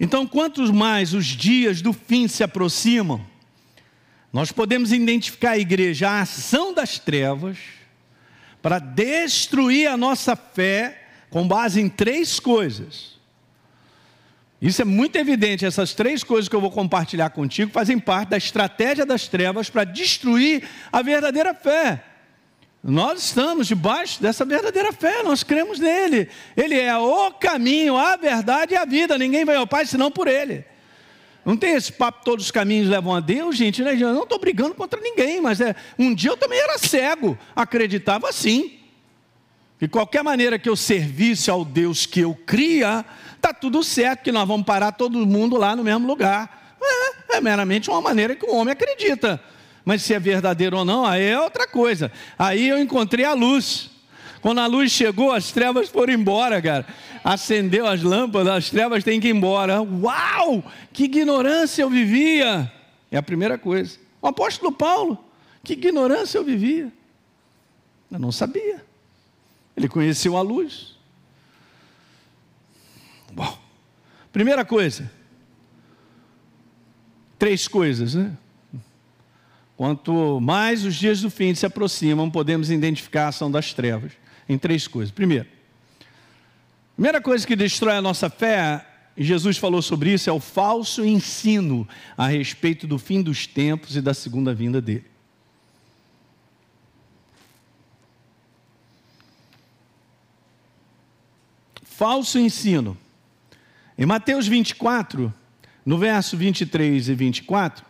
[0.00, 3.20] Então, quantos mais os dias do fim se aproximam,
[4.32, 7.58] nós podemos identificar a igreja, a ação das trevas,
[8.62, 13.19] para destruir a nossa fé com base em três coisas.
[14.60, 18.36] Isso é muito evidente, essas três coisas que eu vou compartilhar contigo fazem parte da
[18.36, 22.04] estratégia das trevas para destruir a verdadeira fé.
[22.82, 26.28] Nós estamos debaixo dessa verdadeira fé, nós cremos nele.
[26.56, 29.18] Ele é o caminho, a verdade e a vida.
[29.18, 30.64] Ninguém vai ao Pai senão por ele.
[31.44, 33.82] Não tem esse papo, todos os caminhos levam a Deus, gente.
[33.82, 33.94] Né?
[33.94, 38.28] Eu não estou brigando contra ninguém, mas é, um dia eu também era cego, acreditava
[38.28, 38.78] assim.
[39.78, 43.04] De qualquer maneira que eu servisse ao Deus que eu cria,
[43.40, 46.76] está tudo certo, que nós vamos parar todo mundo lá no mesmo lugar.
[46.80, 49.40] É, é meramente uma maneira que o homem acredita.
[49.84, 52.12] Mas se é verdadeiro ou não, aí é outra coisa.
[52.38, 53.90] Aí eu encontrei a luz.
[54.40, 56.86] Quando a luz chegou, as trevas foram embora, cara.
[57.24, 59.82] Acendeu as lâmpadas, as trevas têm que ir embora.
[59.82, 60.64] Uau!
[60.92, 62.70] Que ignorância eu vivia!
[63.10, 63.98] É a primeira coisa.
[64.22, 65.18] O apóstolo Paulo,
[65.64, 66.92] que ignorância eu vivia.
[68.10, 68.84] Eu não sabia.
[69.76, 70.96] Ele conheceu a luz.
[73.32, 73.58] Bom,
[74.32, 75.10] primeira coisa.
[77.38, 78.36] Três coisas, né?
[79.76, 84.12] Quanto mais os dias do fim se aproximam, podemos identificar a ação das trevas
[84.48, 85.10] em três coisas.
[85.10, 85.46] Primeiro,
[86.94, 91.04] primeira coisa que destrói a nossa fé, e Jesus falou sobre isso, é o falso
[91.04, 95.10] ensino a respeito do fim dos tempos e da segunda vinda dele.
[102.00, 102.96] falso ensino.
[104.00, 105.30] Em Mateus 24,
[105.84, 107.84] no verso 23 e 24,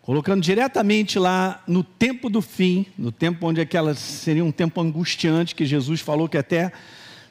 [0.00, 5.54] colocando diretamente lá no tempo do fim, no tempo onde aquela seria um tempo angustiante,
[5.54, 6.72] que Jesus falou que até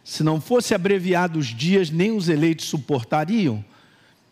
[0.01, 3.61] se não fosse abreviado os dias, nem os eleitos suportariam.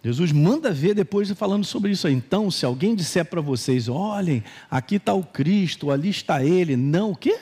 [0.02, 2.08] Jesus manda ver depois falando sobre isso.
[2.08, 7.12] Então, se alguém disser para vocês, olhem, aqui está o Cristo, ali está Ele, não
[7.12, 7.38] o quê?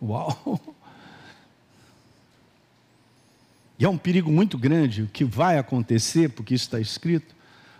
[0.00, 0.74] Uau!
[3.78, 7.34] E é um perigo muito grande o que vai acontecer, porque isso está escrito,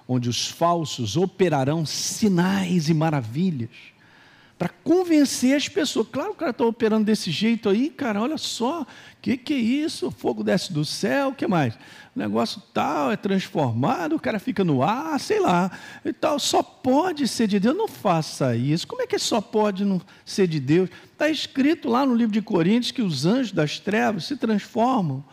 [0.06, 3.70] onde os falsos operarão sinais e maravilhas
[4.58, 6.08] para convencer as pessoas.
[6.10, 8.86] Claro, o cara está operando desse jeito aí, cara, olha só, o
[9.22, 10.08] que, que é isso?
[10.08, 11.74] O fogo desce do céu, o que mais?
[12.14, 15.70] O negócio tal é transformado, o cara fica no ar, sei lá,
[16.04, 17.76] e tal, só pode ser de Deus.
[17.76, 18.86] Não faça isso.
[18.86, 20.90] Como é que só pode não ser de Deus?
[21.12, 25.24] Está escrito lá no livro de Coríntios que os anjos das trevas se transformam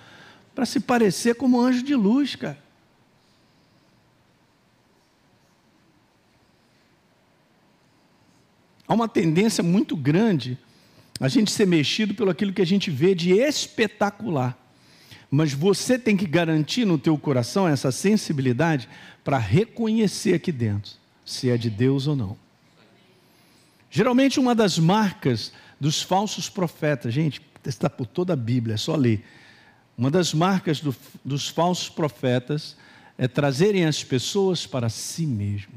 [0.56, 2.58] para se parecer como anjo de luz, cara.
[8.88, 10.58] Há uma tendência muito grande
[11.20, 14.58] a gente ser mexido pelo aquilo que a gente vê de espetacular.
[15.30, 18.88] Mas você tem que garantir no teu coração essa sensibilidade
[19.24, 20.94] para reconhecer aqui dentro
[21.26, 22.38] se é de Deus ou não.
[23.90, 28.96] Geralmente uma das marcas dos falsos profetas, gente, está por toda a Bíblia, é só
[28.96, 29.26] ler.
[29.98, 32.76] Uma das marcas do, dos falsos profetas
[33.18, 35.74] é trazerem as pessoas para si mesmo.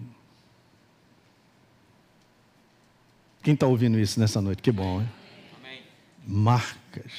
[3.43, 4.61] Quem está ouvindo isso nessa noite?
[4.61, 5.09] Que bom, hein?
[5.59, 5.83] Amém.
[6.27, 7.13] Marcas.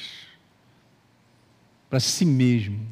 [1.88, 2.86] Para si mesmo.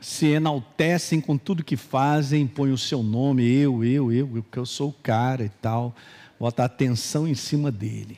[0.00, 4.64] Se enaltecem com tudo que fazem, põem o seu nome, eu, eu, eu, que eu
[4.64, 5.94] sou o cara e tal.
[6.38, 8.16] Bota atenção em cima dele.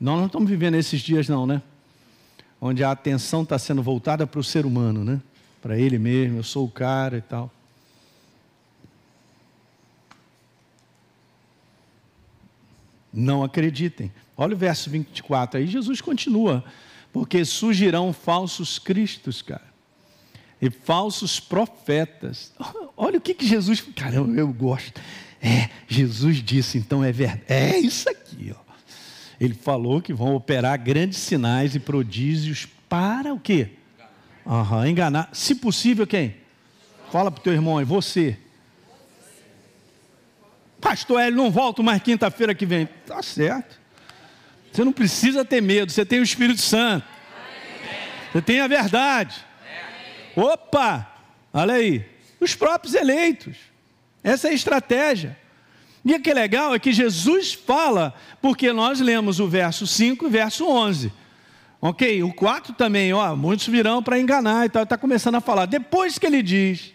[0.00, 1.62] Nós não estamos vivendo esses dias, não, né?
[2.64, 5.20] Onde a atenção está sendo voltada para o ser humano, né?
[5.60, 7.50] Para ele mesmo, eu sou o cara e tal.
[13.12, 14.12] Não acreditem.
[14.36, 16.64] Olha o verso 24 aí, Jesus continua.
[17.12, 19.66] Porque surgirão falsos cristos, cara.
[20.60, 22.52] E falsos profetas.
[22.96, 23.80] Olha o que, que Jesus.
[23.80, 25.00] Caramba, eu gosto.
[25.40, 27.42] É, Jesus disse, então é verdade.
[27.48, 28.61] É isso aqui, ó.
[29.42, 33.70] Ele falou que vão operar grandes sinais e prodígios para o quê?
[34.46, 35.30] Uhum, enganar.
[35.32, 36.36] Se possível, quem?
[37.10, 38.38] Fala para o teu irmão aí, você.
[40.80, 42.86] Pastor Hélio, não volto mais quinta-feira que vem.
[43.04, 43.80] Tá certo.
[44.70, 47.04] Você não precisa ter medo, você tem o Espírito Santo.
[48.32, 49.44] Você tem a verdade.
[50.36, 51.04] Opa!
[51.52, 52.08] Olha aí.
[52.38, 53.56] Os próprios eleitos.
[54.22, 55.36] Essa é a estratégia.
[56.04, 60.26] E o que é legal é que Jesus fala, porque nós lemos o verso 5
[60.26, 61.12] e verso 11.
[61.80, 62.22] Ok?
[62.22, 64.82] O 4 também, ó, muitos virão para enganar e tal.
[64.82, 65.66] Está começando a falar.
[65.66, 66.92] Depois que ele diz,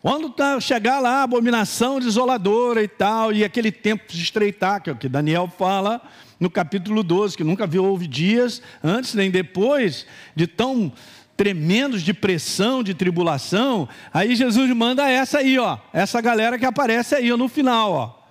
[0.00, 4.90] quando tá, chegar lá a abominação desoladora e tal, e aquele tempo se estreitar, que
[4.90, 6.02] é o que Daniel fala
[6.40, 10.04] no capítulo 12, que nunca viu houve dias antes nem depois
[10.34, 10.92] de tão
[11.36, 13.88] tremendos de pressão, de tribulação.
[14.12, 18.22] Aí Jesus manda essa aí, ó, essa galera que aparece aí ó, no final, ó.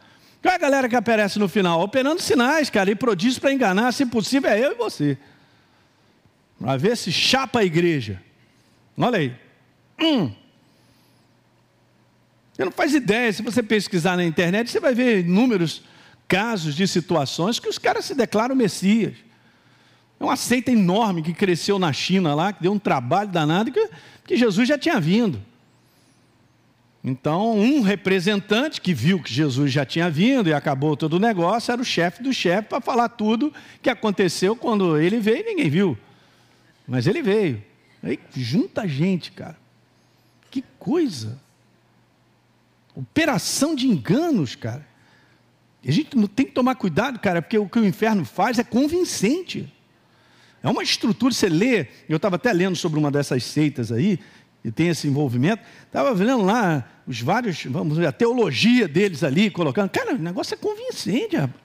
[0.42, 1.82] Qual é a galera que aparece no final?
[1.82, 5.18] Operando sinais, cara, e prodígios para enganar, se possível, é eu e você.
[6.60, 8.22] Para ver se chapa a igreja.
[8.98, 9.36] Olha aí.
[10.00, 10.34] Hum.
[12.52, 15.84] Você não faz ideia, se você pesquisar na internet, você vai ver inúmeros
[16.28, 19.16] casos de situações que os caras se declaram Messias.
[20.22, 23.90] É uma seita enorme que cresceu na China lá, que deu um trabalho danado, que,
[24.24, 25.42] que Jesus já tinha vindo.
[27.04, 31.72] Então, um representante que viu que Jesus já tinha vindo e acabou todo o negócio,
[31.72, 35.70] era o chefe do chefe para falar tudo que aconteceu quando ele veio e ninguém
[35.72, 35.98] viu.
[36.88, 37.64] Mas ele veio.
[38.04, 39.58] Aí junta gente, cara.
[40.52, 41.40] Que coisa.
[42.94, 44.86] Operação de enganos, cara.
[45.84, 49.81] a gente tem que tomar cuidado, cara, porque o que o inferno faz é convincente.
[50.64, 54.20] É uma estrutura, você lê, eu estava até lendo sobre uma dessas seitas aí,
[54.64, 59.50] e tem esse envolvimento, estava vendo lá os vários, vamos ver, a teologia deles ali,
[59.50, 59.90] colocando.
[59.90, 61.62] Cara, o negócio é convincente, rapaz.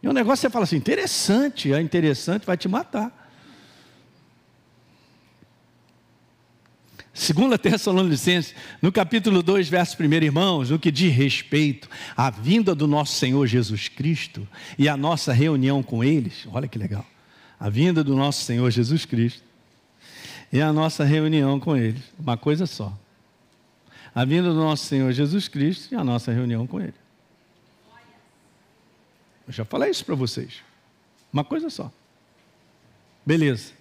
[0.00, 3.24] E o negócio você fala assim, interessante, é interessante, vai te matar.
[7.12, 12.86] Segunda Tessalonicenses, no capítulo 2, verso 1, irmãos, no que diz respeito à vinda do
[12.86, 14.46] nosso Senhor Jesus Cristo
[14.78, 17.06] e à nossa reunião com eles, olha que legal.
[17.64, 19.42] A vinda do nosso Senhor Jesus Cristo
[20.52, 22.92] e a nossa reunião com eles, uma coisa só.
[24.14, 26.92] A vinda do nosso Senhor Jesus Cristo e a nossa reunião com ele.
[29.46, 30.56] Eu já falei isso para vocês.
[31.32, 31.90] Uma coisa só.
[33.24, 33.72] Beleza.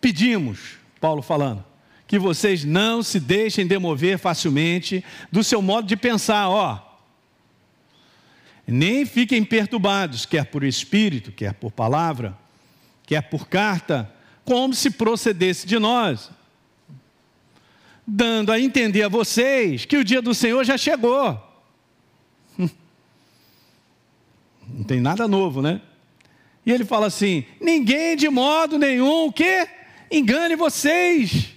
[0.00, 1.64] Pedimos Paulo falando,
[2.06, 6.91] que vocês não se deixem demover facilmente do seu modo de pensar, ó.
[8.72, 12.36] Nem fiquem perturbados, quer por espírito, quer por palavra,
[13.04, 14.12] quer por carta,
[14.44, 16.30] como se procedesse de nós,
[18.06, 21.40] dando a entender a vocês que o dia do Senhor já chegou.
[24.68, 25.80] Não tem nada novo, né?
[26.64, 29.68] E ele fala assim: ninguém de modo nenhum o quê?
[30.12, 31.48] engane vocês,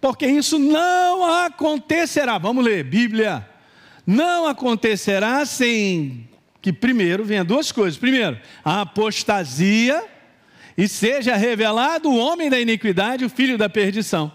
[0.00, 2.38] porque isso não acontecerá.
[2.38, 3.46] Vamos ler, Bíblia.
[4.06, 6.28] Não acontecerá sem
[6.62, 7.98] que primeiro venha duas coisas.
[7.98, 10.04] Primeiro, a apostasia
[10.76, 14.32] e seja revelado o homem da iniquidade, o filho da perdição.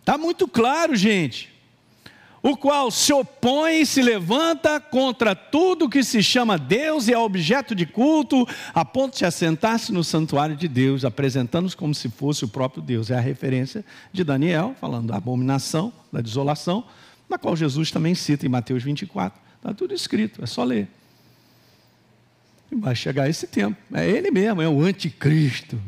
[0.00, 1.55] Está muito claro, gente
[2.48, 7.18] o qual se opõe e se levanta contra tudo que se chama Deus e é
[7.18, 12.44] objeto de culto, a ponto de assentar-se no santuário de Deus, apresentando-se como se fosse
[12.44, 13.10] o próprio Deus.
[13.10, 16.84] É a referência de Daniel, falando da abominação, da desolação,
[17.28, 19.40] na qual Jesus também cita em Mateus 24.
[19.56, 20.88] Está tudo escrito, é só ler.
[22.70, 23.76] Vai chegar esse tempo.
[23.92, 25.80] É ele mesmo, é o anticristo.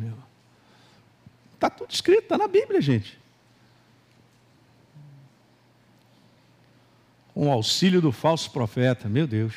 [1.55, 3.17] Está tudo escrito, está na Bíblia, gente.
[7.41, 9.55] O auxílio do falso profeta, meu Deus.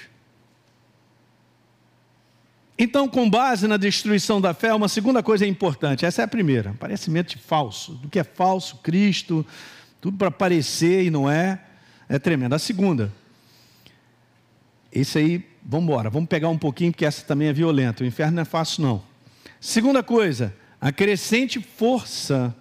[2.78, 6.06] Então, com base na destruição da fé, uma segunda coisa é importante.
[6.06, 6.70] Essa é a primeira.
[6.70, 7.94] Aparecimento de falso.
[7.94, 9.44] Do que é falso, Cristo,
[10.00, 11.60] tudo para parecer e não é.
[12.08, 12.54] É tremendo.
[12.54, 13.12] A segunda.
[14.92, 16.08] Esse aí, vamos embora.
[16.12, 18.04] Vamos pegar um pouquinho, porque essa também é violenta.
[18.04, 19.04] O inferno não é fácil, não.
[19.60, 20.54] Segunda coisa.
[20.80, 22.56] A crescente força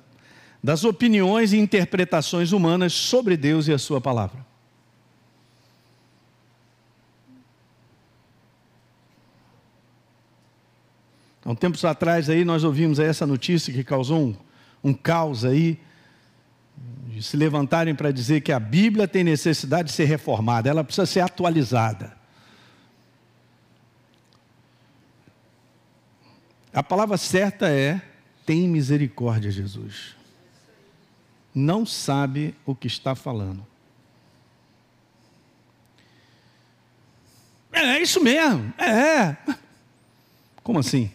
[0.65, 4.49] das opiniões e interpretações humanas sobre Deus e a sua palavra.
[11.45, 14.37] Há um tempos atrás aí nós ouvimos aí essa notícia que causou um,
[14.85, 15.81] um caos aí,
[17.09, 21.07] de se levantarem para dizer que a Bíblia tem necessidade de ser reformada, ela precisa
[21.07, 22.17] ser atualizada.
[26.73, 28.01] A palavra certa é:
[28.47, 30.15] tem misericórdia, Jesus.
[31.55, 33.67] Não sabe o que está falando.
[37.73, 39.37] É, é isso mesmo, é.
[40.63, 41.11] Como assim?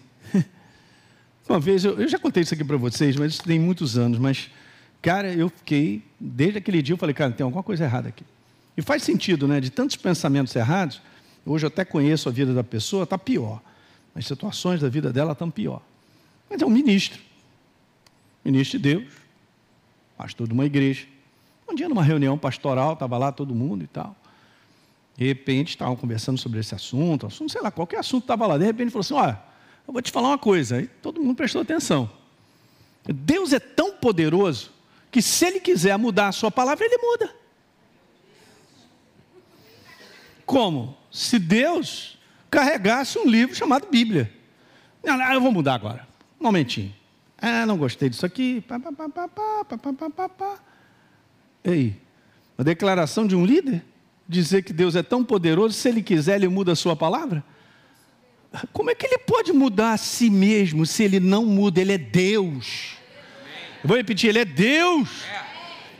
[1.47, 4.17] Uma vez, eu, eu já contei isso aqui para vocês, mas isso tem muitos anos,
[4.17, 4.49] mas,
[5.01, 8.23] cara, eu fiquei, desde aquele dia, eu falei, cara, tem alguma coisa errada aqui.
[8.75, 9.61] E faz sentido, né?
[9.61, 11.01] De tantos pensamentos errados,
[11.45, 13.61] hoje eu até conheço a vida da pessoa, está pior.
[14.15, 15.81] As situações da vida dela estão pior.
[16.49, 17.21] Mas é um ministro,
[18.43, 19.13] ministro de Deus,
[20.17, 21.05] pastor de uma igreja.
[21.69, 24.15] Um dia, numa reunião pastoral, estava lá todo mundo e tal.
[25.15, 28.57] De repente, estavam conversando sobre esse assunto, assunto, sei lá, qualquer assunto estava lá.
[28.57, 29.54] De repente, falou assim: olha
[29.87, 32.09] eu vou te falar uma coisa, aí todo mundo prestou atenção.
[33.05, 34.71] Deus é tão poderoso
[35.11, 37.33] que se Ele quiser mudar a sua palavra, Ele muda.
[40.45, 40.97] Como?
[41.11, 42.17] Se Deus
[42.49, 44.31] carregasse um livro chamado Bíblia.
[45.03, 46.07] Não, não, eu vou mudar agora.
[46.39, 46.93] Um momentinho.
[47.37, 48.61] Ah, não gostei disso aqui.
[48.61, 50.59] Pá, pá, pá, pá, pá, pá, pá, pá, pá.
[51.63, 51.99] Ei,
[52.57, 53.83] uma declaração de um líder?
[54.27, 57.43] Dizer que Deus é tão poderoso, se Ele quiser, Ele muda a sua palavra?
[58.71, 61.81] Como é que ele pode mudar a si mesmo se ele não muda?
[61.81, 62.95] Ele é Deus.
[63.83, 65.09] Eu vou repetir: ele é Deus.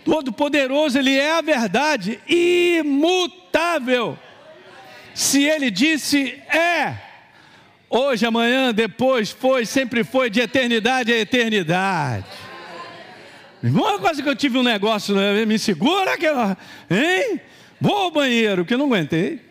[0.04, 4.16] Todo-Poderoso, ele é a verdade, imutável.
[5.16, 6.96] Se ele disse é,
[7.90, 12.26] hoje, amanhã, depois, foi, sempre foi, de eternidade a eternidade.
[13.64, 15.44] Irmão, quase que eu tive um negócio, né?
[15.44, 16.38] me segura que eu,
[16.90, 17.42] hein?
[17.82, 19.45] Vou ao banheiro, que eu não aguentei.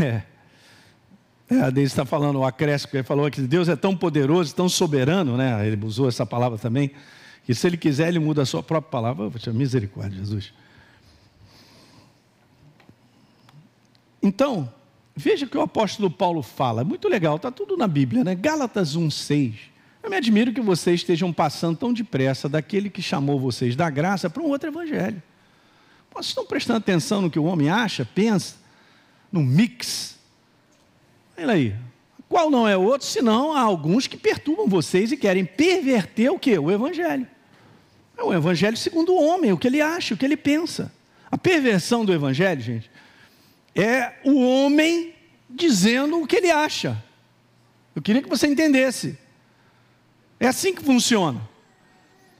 [0.00, 0.22] É.
[1.50, 4.68] é a Deise está falando, o acréscimo, ele falou que Deus é tão poderoso, tão
[4.68, 5.66] soberano, né?
[5.66, 6.90] Ele usou essa palavra também,
[7.44, 9.26] que se ele quiser, ele muda a sua própria palavra.
[9.26, 10.52] Oh, misericórdia, Jesus.
[14.22, 14.72] Então,
[15.16, 18.34] veja o que o apóstolo Paulo fala, muito legal, está tudo na Bíblia, né?
[18.34, 19.54] Gálatas 1,6.
[20.02, 24.28] Eu me admiro que vocês estejam passando tão depressa daquele que chamou vocês da graça
[24.28, 25.22] para um outro evangelho.
[26.12, 28.56] Vocês estão prestando atenção no que o homem acha, pensa?
[29.30, 30.18] No mix.
[31.36, 31.76] Olha aí.
[32.28, 36.58] Qual não é outro, senão há alguns que perturbam vocês e querem perverter o que?
[36.58, 37.26] O Evangelho.
[38.16, 40.92] É o Evangelho segundo o homem, o que ele acha, o que ele pensa.
[41.30, 42.90] A perversão do Evangelho, gente,
[43.74, 45.14] é o homem
[45.48, 47.02] dizendo o que ele acha.
[47.94, 49.18] Eu queria que você entendesse.
[50.38, 51.40] É assim que funciona.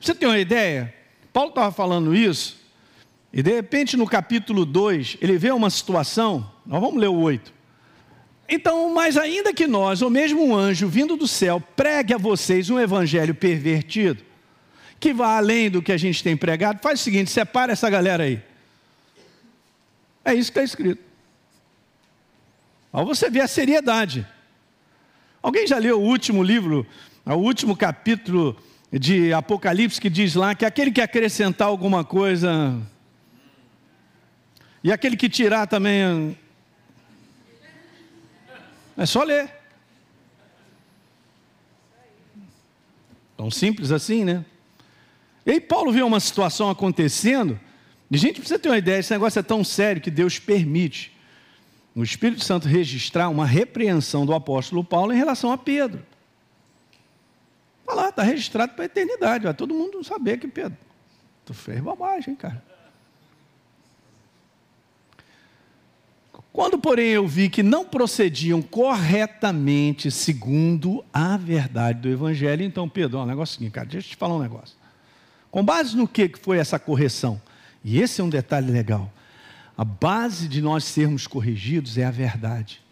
[0.01, 0.95] Você tem uma ideia?
[1.33, 2.59] Paulo estava falando isso,
[3.33, 7.55] e de repente no capítulo 2, ele vê uma situação nós vamos ler o 8.
[8.47, 12.69] Então, mas ainda que nós, ou mesmo um anjo vindo do céu, pregue a vocês
[12.69, 14.23] um evangelho pervertido,
[15.01, 18.25] que vá além do que a gente tem pregado, faz o seguinte: separa essa galera
[18.25, 18.43] aí.
[20.23, 21.03] É isso que está escrito.
[22.93, 24.27] Ao você ver a seriedade.
[25.43, 26.87] Alguém já leu o último livro,
[27.25, 28.57] o último capítulo
[28.93, 32.77] de Apocalipse que diz lá que aquele que acrescentar alguma coisa
[34.83, 36.37] e aquele que tirar também
[38.99, 39.49] é só ler.
[43.37, 44.45] Tão simples assim, né?
[45.47, 47.59] E aí Paulo viu uma situação acontecendo,
[48.11, 51.17] e gente precisa ter uma ideia, esse negócio é tão sério que Deus permite
[51.95, 56.05] o Espírito Santo registrar uma repreensão do apóstolo Paulo em relação a Pedro.
[57.81, 60.77] Está lá, está registrado para a eternidade, vai todo mundo saber que Pedro,
[61.45, 62.68] tu fez bobagem, cara.
[66.59, 73.21] Quando, porém, eu vi que não procediam corretamente segundo a verdade do Evangelho, então, Pedro,
[73.21, 74.77] um negocinho, cara, deixa eu te falar um negócio.
[75.53, 77.41] Com base no que foi essa correção?
[77.85, 79.09] E esse é um detalhe legal.
[79.77, 82.83] A base de nós sermos corrigidos é a verdade.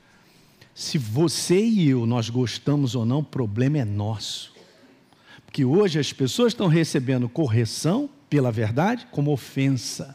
[0.73, 4.55] Se você e eu nós gostamos ou não, o problema é nosso.
[5.45, 10.15] Porque hoje as pessoas estão recebendo correção pela verdade como ofensa.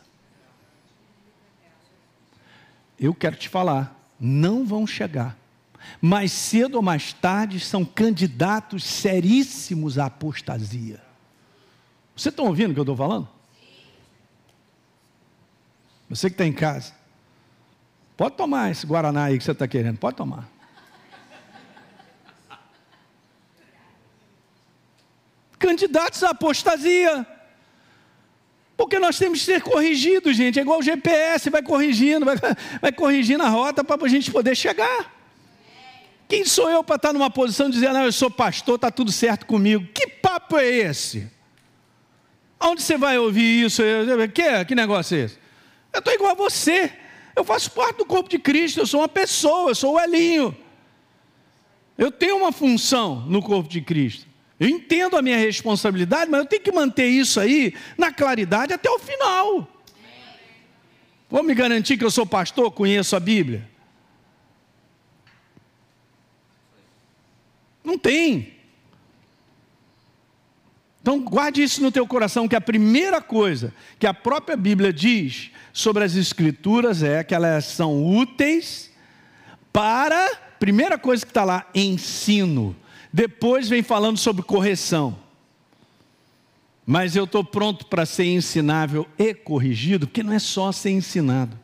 [3.02, 5.36] Eu quero te falar, não vão chegar.
[6.00, 11.02] Mais cedo ou mais tarde são candidatos seríssimos à apostasia.
[12.16, 13.28] Vocês estão ouvindo o que eu estou falando?
[16.08, 16.94] Você que está em casa,
[18.16, 20.48] pode tomar esse Guaraná aí que você está querendo, pode tomar.
[25.58, 27.26] Candidatos à apostasia.
[28.78, 30.58] Porque nós temos que ser corrigidos, gente.
[30.58, 32.36] É igual o GPS, vai corrigindo, vai,
[32.82, 35.14] vai corrigindo a rota para a gente poder chegar.
[36.28, 39.12] Quem sou eu para estar numa posição de dizer, não, eu sou pastor, está tudo
[39.12, 39.86] certo comigo?
[39.94, 41.30] Que papo é esse?
[42.60, 43.82] Onde você vai ouvir isso?
[44.34, 45.38] Que, que negócio é esse?
[45.92, 46.94] Eu estou igual a você.
[47.36, 50.56] Eu faço parte do corpo de Cristo, eu sou uma pessoa, eu sou o Elinho.
[51.98, 54.31] Eu tenho uma função no corpo de Cristo.
[54.62, 58.88] Eu entendo a minha responsabilidade, mas eu tenho que manter isso aí na claridade até
[58.92, 59.68] o final.
[61.28, 63.68] Vou me garantir que eu sou pastor, conheço a Bíblia?
[67.84, 68.54] Não tem.
[71.02, 75.50] Então guarde isso no teu coração, que a primeira coisa que a própria Bíblia diz
[75.74, 78.92] sobre as escrituras é que elas são úteis
[79.74, 82.76] para, primeira coisa que está lá, ensino.
[83.12, 85.18] Depois vem falando sobre correção.
[86.86, 91.58] Mas eu estou pronto para ser ensinável e corrigido, porque não é só ser ensinado.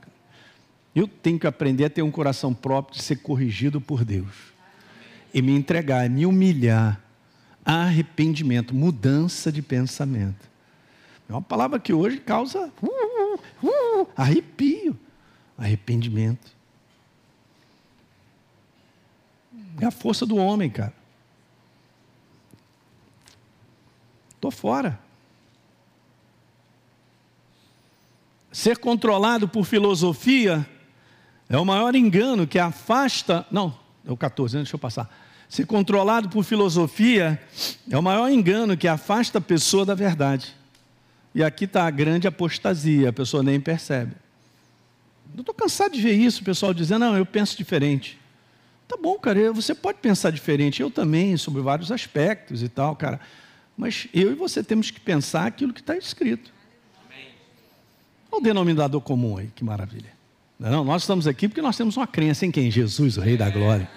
[0.96, 4.34] Eu tenho que aprender a ter um coração próprio de ser corrigido por Deus.
[5.34, 7.02] E me entregar, me humilhar
[7.68, 10.50] arrependimento, mudança de pensamento.
[11.28, 14.98] É uma palavra que hoje causa uh, uh, uh, arrepio,
[15.58, 16.56] arrependimento.
[19.82, 20.94] É a força do homem, cara.
[24.38, 25.00] Estou fora.
[28.52, 30.68] Ser controlado por filosofia
[31.50, 33.46] é o maior engano que afasta.
[33.52, 33.78] Não,
[34.08, 35.10] é o 14, deixa eu passar
[35.50, 37.42] Ser controlado por filosofia
[37.90, 40.54] é o maior engano que afasta a pessoa da verdade.
[41.34, 44.14] E aqui está a grande apostasia, a pessoa nem percebe.
[45.34, 48.20] Eu estou cansado de ver isso, o pessoal dizendo, não, eu penso diferente.
[48.88, 53.20] Tá bom, cara, você pode pensar diferente, eu também, sobre vários aspectos e tal, cara.
[53.78, 56.52] Mas eu e você temos que pensar aquilo que está escrito.
[58.32, 60.12] Olha o denominador comum aí, que maravilha.
[60.60, 62.72] Não, nós estamos aqui porque nós temos uma crença em quem?
[62.72, 63.88] Jesus, o Rei da Glória.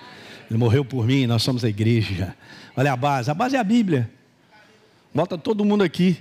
[0.51, 2.37] Ele morreu por mim, nós somos a igreja.
[2.77, 4.11] Olha a base, a base é a Bíblia.
[5.15, 6.21] Bota todo mundo aqui.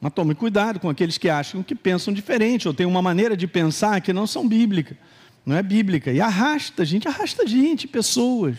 [0.00, 3.46] Mas tome cuidado com aqueles que acham que pensam diferente, ou têm uma maneira de
[3.46, 4.96] pensar que não são bíblica,
[5.44, 6.12] não é bíblica.
[6.12, 8.56] E arrasta, gente, arrasta gente, pessoas.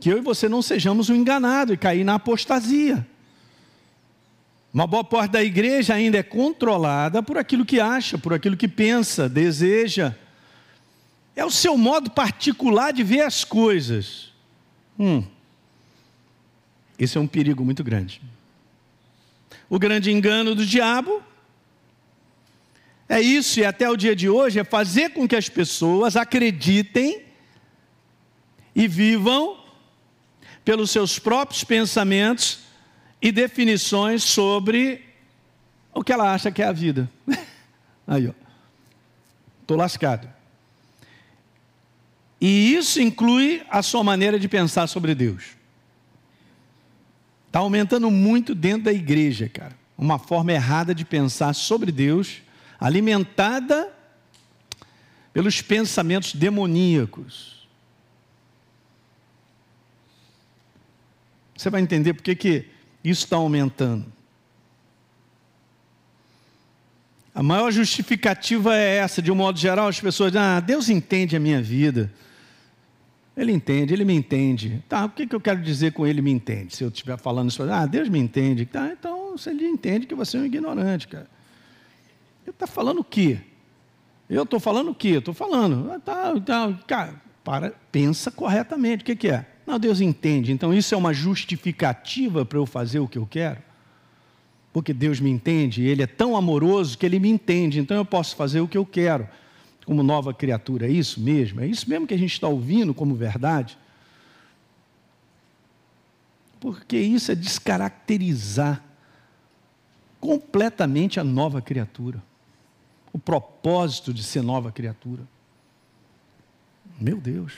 [0.00, 3.06] Que eu e você não sejamos um enganado e cair na apostasia.
[4.72, 8.68] Uma boa parte da igreja ainda é controlada por aquilo que acha, por aquilo que
[8.68, 10.14] pensa, deseja.
[11.36, 14.32] É o seu modo particular de ver as coisas.
[14.98, 15.22] Hum.
[16.98, 18.22] Esse é um perigo muito grande.
[19.68, 21.22] O grande engano do diabo
[23.08, 27.22] é isso, e até o dia de hoje, é fazer com que as pessoas acreditem
[28.72, 29.59] e vivam
[30.64, 32.60] pelos seus próprios pensamentos
[33.20, 35.04] e definições sobre
[35.92, 37.10] o que ela acha que é a vida.
[38.06, 38.32] Aí, ó.
[39.62, 40.28] Estou lascado.
[42.40, 45.60] E isso inclui a sua maneira de pensar sobre Deus.
[47.46, 49.76] Está aumentando muito dentro da igreja, cara.
[49.98, 52.42] Uma forma errada de pensar sobre Deus,
[52.78, 53.92] alimentada
[55.32, 57.59] pelos pensamentos demoníacos.
[61.60, 62.64] Você vai entender por que, que
[63.04, 64.10] isso está aumentando.
[67.34, 71.36] A maior justificativa é essa, de um modo geral, as pessoas dizem, ah, Deus entende
[71.36, 72.10] a minha vida.
[73.36, 74.82] Ele entende, ele me entende.
[74.88, 76.74] Tá, o que, que eu quero dizer com ele me entende?
[76.74, 78.64] Se eu estiver falando isso, ah, Deus me entende.
[78.64, 81.28] Tá, então ele entende que você é um ignorante, cara.
[82.42, 83.38] Ele está falando o quê?
[84.30, 85.08] Eu estou falando o quê?
[85.08, 85.92] Eu estou falando.
[85.92, 89.02] Ah, tá, tá, cara, para, pensa corretamente.
[89.02, 89.49] O que, que é?
[89.70, 90.52] Não, Deus entende.
[90.52, 93.62] Então isso é uma justificativa para eu fazer o que eu quero?
[94.72, 98.36] Porque Deus me entende, Ele é tão amoroso que Ele me entende, então eu posso
[98.36, 99.28] fazer o que eu quero
[99.84, 100.86] como nova criatura.
[100.86, 101.60] É isso mesmo?
[101.60, 103.76] É isso mesmo que a gente está ouvindo como verdade?
[106.60, 108.84] porque isso é descaracterizar
[110.20, 112.22] completamente a nova criatura.
[113.10, 115.22] O propósito de ser nova criatura.
[117.00, 117.54] Meu Deus.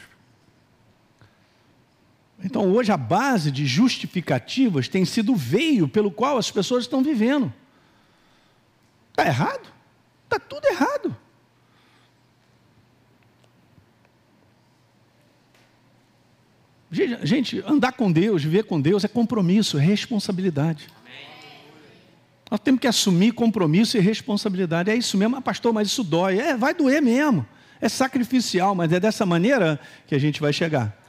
[2.44, 7.02] Então, hoje, a base de justificativas tem sido o veio pelo qual as pessoas estão
[7.02, 7.52] vivendo.
[9.10, 9.68] Está errado?
[10.24, 11.16] Está tudo errado.
[16.90, 20.88] Gente, andar com Deus, viver com Deus é compromisso, é responsabilidade.
[22.50, 24.90] Nós temos que assumir compromisso e responsabilidade.
[24.90, 26.38] É isso mesmo, ah, pastor, mas isso dói.
[26.38, 27.46] É, vai doer mesmo.
[27.80, 31.01] É sacrificial, mas é dessa maneira que a gente vai chegar.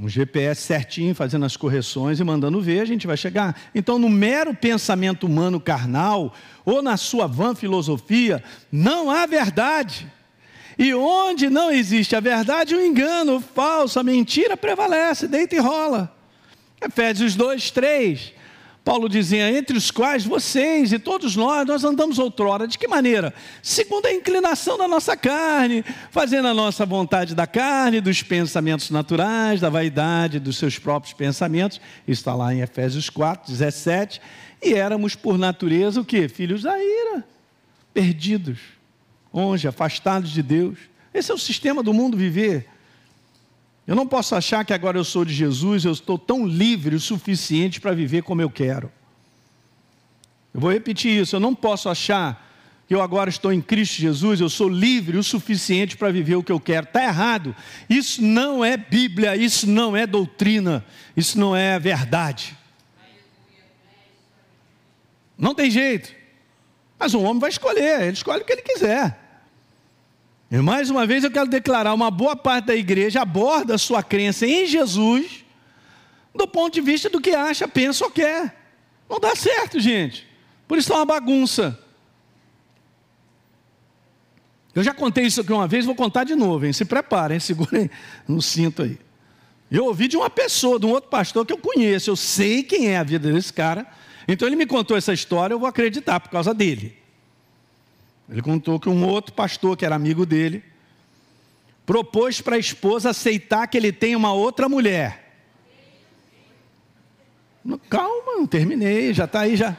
[0.00, 3.54] Um GPS certinho, fazendo as correções e mandando ver, a gente vai chegar.
[3.74, 6.34] Então, no mero pensamento humano carnal,
[6.64, 8.42] ou na sua vã filosofia,
[8.72, 10.10] não há verdade.
[10.78, 15.58] E onde não existe a verdade, o engano, o falso, a mentira prevalece, deita e
[15.58, 16.16] rola.
[16.80, 18.39] Efésios 2, 3.
[18.84, 22.66] Paulo dizia: entre os quais vocês e todos nós, nós andamos outrora.
[22.66, 23.34] De que maneira?
[23.62, 29.60] Segundo a inclinação da nossa carne, fazendo a nossa vontade da carne, dos pensamentos naturais,
[29.60, 31.80] da vaidade dos seus próprios pensamentos.
[32.08, 34.20] Isso está lá em Efésios 4, 17.
[34.62, 36.28] E éramos, por natureza, o que?
[36.28, 37.24] Filhos da ira,
[37.92, 38.58] perdidos,
[39.32, 40.78] longe, afastados de Deus.
[41.12, 42.66] Esse é o sistema do mundo viver.
[43.90, 47.00] Eu não posso achar que agora eu sou de Jesus, eu estou tão livre o
[47.00, 48.88] suficiente para viver como eu quero.
[50.54, 52.48] Eu vou repetir isso, eu não posso achar
[52.86, 56.42] que eu agora estou em Cristo Jesus, eu sou livre o suficiente para viver o
[56.44, 56.86] que eu quero.
[56.86, 57.52] Está errado.
[57.88, 60.86] Isso não é Bíblia, isso não é doutrina,
[61.16, 62.56] isso não é verdade.
[65.36, 66.14] Não tem jeito.
[66.96, 69.29] Mas um homem vai escolher, ele escolhe o que ele quiser.
[70.50, 74.02] E mais uma vez eu quero declarar: uma boa parte da igreja aborda a sua
[74.02, 75.44] crença em Jesus
[76.34, 78.56] do ponto de vista do que acha, pensa ou quer.
[79.08, 80.26] Não dá certo, gente.
[80.66, 81.78] Por isso é uma bagunça.
[84.72, 86.72] Eu já contei isso aqui uma vez, vou contar de novo, hein?
[86.72, 87.90] Se preparem, segurem
[88.26, 88.98] no cinto aí.
[89.70, 92.88] Eu ouvi de uma pessoa, de um outro pastor que eu conheço, eu sei quem
[92.88, 93.86] é a vida desse cara.
[94.26, 96.99] Então ele me contou essa história, eu vou acreditar por causa dele.
[98.30, 100.62] Ele contou que um outro pastor, que era amigo dele,
[101.84, 105.28] propôs para a esposa aceitar que ele tem uma outra mulher.
[107.88, 109.76] Calma, não terminei, já está aí já.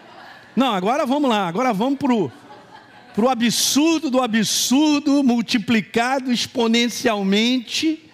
[0.53, 8.11] Não, agora vamos lá, agora vamos para o absurdo do absurdo, multiplicado exponencialmente.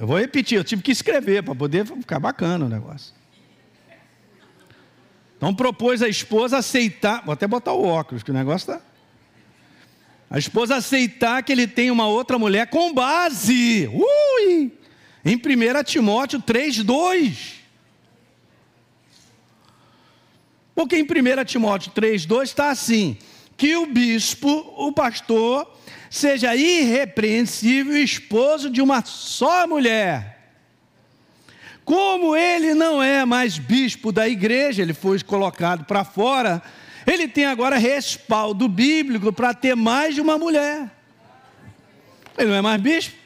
[0.00, 3.17] Eu vou repetir, eu tive que escrever para poder ficar bacana o negócio.
[5.38, 8.84] Então propôs a esposa aceitar, vou até botar o óculos, que o negócio está.
[10.28, 14.72] A esposa aceitar que ele tem uma outra mulher com base, ui,
[15.24, 17.54] em 1 Timóteo 3, 2.
[20.74, 23.16] Porque em 1 Timóteo 3, 2 está assim:
[23.56, 25.72] que o bispo, o pastor,
[26.10, 30.37] seja irrepreensível esposo de uma só mulher
[31.88, 36.62] como ele não é mais bispo da igreja, ele foi colocado para fora,
[37.06, 40.86] ele tem agora respaldo bíblico para ter mais de uma mulher.
[42.36, 43.16] Ele não é mais bispo.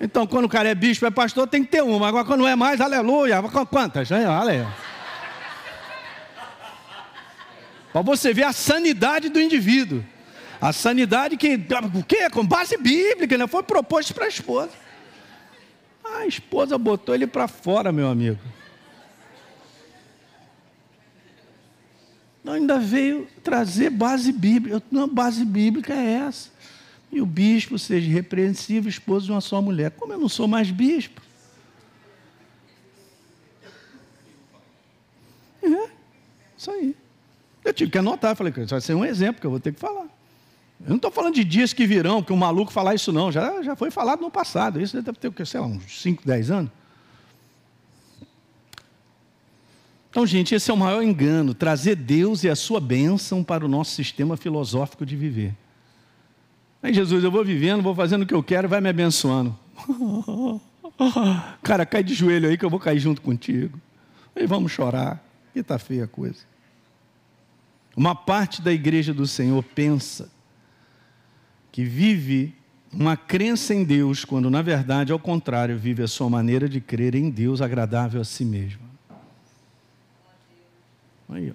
[0.00, 2.08] Então, quando o cara é bispo, é pastor, tem que ter uma.
[2.08, 3.42] Agora, quando não é mais, aleluia.
[3.42, 4.10] Quantas?
[4.10, 4.66] Aleluia.
[7.92, 10.02] Para você ver a sanidade do indivíduo.
[10.58, 11.60] A sanidade que,
[11.92, 12.30] o quê?
[12.30, 13.46] Com base bíblica, né?
[13.46, 14.85] foi proposto para a esposa.
[16.14, 18.38] A esposa botou ele para fora, meu amigo.
[22.42, 24.80] Não, ainda veio trazer base bíblica.
[24.90, 26.50] Não, base bíblica é essa.
[27.10, 29.90] E o bispo seja repreensível, esposo de uma só mulher.
[29.92, 31.20] Como eu não sou mais bispo?
[35.62, 35.90] É,
[36.56, 36.96] isso aí.
[37.64, 39.80] Eu tive que anotar, falei, isso vai ser um exemplo que eu vou ter que
[39.80, 40.06] falar.
[40.80, 43.32] Eu não estou falando de dias que virão, que um maluco falar isso, não.
[43.32, 44.80] Já, já foi falado no passado.
[44.80, 46.70] Isso deve ter, sei lá, uns 5, 10 anos.
[50.10, 53.68] Então, gente, esse é o maior engano: trazer Deus e a sua bênção para o
[53.68, 55.54] nosso sistema filosófico de viver.
[56.82, 59.58] Aí, Jesus, eu vou vivendo, vou fazendo o que eu quero, vai me abençoando.
[61.62, 63.78] Cara, cai de joelho aí que eu vou cair junto contigo.
[64.34, 65.22] E vamos chorar.
[65.54, 66.44] E está feia a coisa.
[67.96, 70.30] Uma parte da igreja do Senhor pensa
[71.76, 72.54] que vive
[72.90, 77.14] uma crença em Deus, quando na verdade, ao contrário, vive a sua maneira de crer
[77.14, 78.80] em Deus agradável a si mesmo.
[81.28, 81.52] Aí,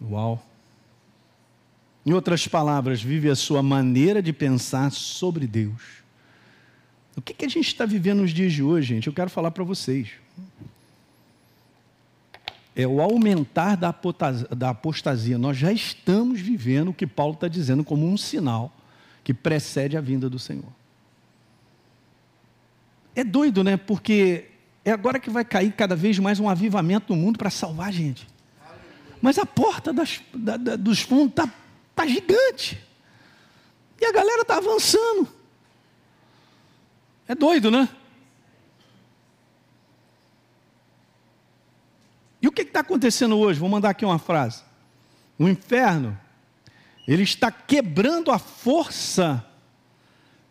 [0.00, 0.06] ó.
[0.12, 0.46] Uau.
[2.06, 6.04] Em outras palavras, vive a sua maneira de pensar sobre Deus.
[7.16, 9.08] O que, que a gente está vivendo nos dias de hoje, gente?
[9.08, 10.12] Eu quero falar para vocês.
[12.74, 15.36] É o aumentar da apostasia.
[15.36, 18.72] Nós já estamos vivendo o que Paulo está dizendo como um sinal
[19.22, 20.72] que precede a vinda do Senhor.
[23.14, 23.76] É doido, né?
[23.76, 24.46] Porque
[24.84, 27.92] é agora que vai cair cada vez mais um avivamento no mundo para salvar a
[27.92, 28.26] gente.
[29.20, 31.48] Mas a porta das, da, da, dos fundos está
[31.94, 32.82] tá gigante.
[34.00, 35.28] E a galera está avançando.
[37.28, 37.88] É doido, né?
[42.42, 43.60] E o que está acontecendo hoje?
[43.60, 44.62] Vou mandar aqui uma frase.
[45.38, 46.18] O inferno,
[47.06, 49.46] ele está quebrando a força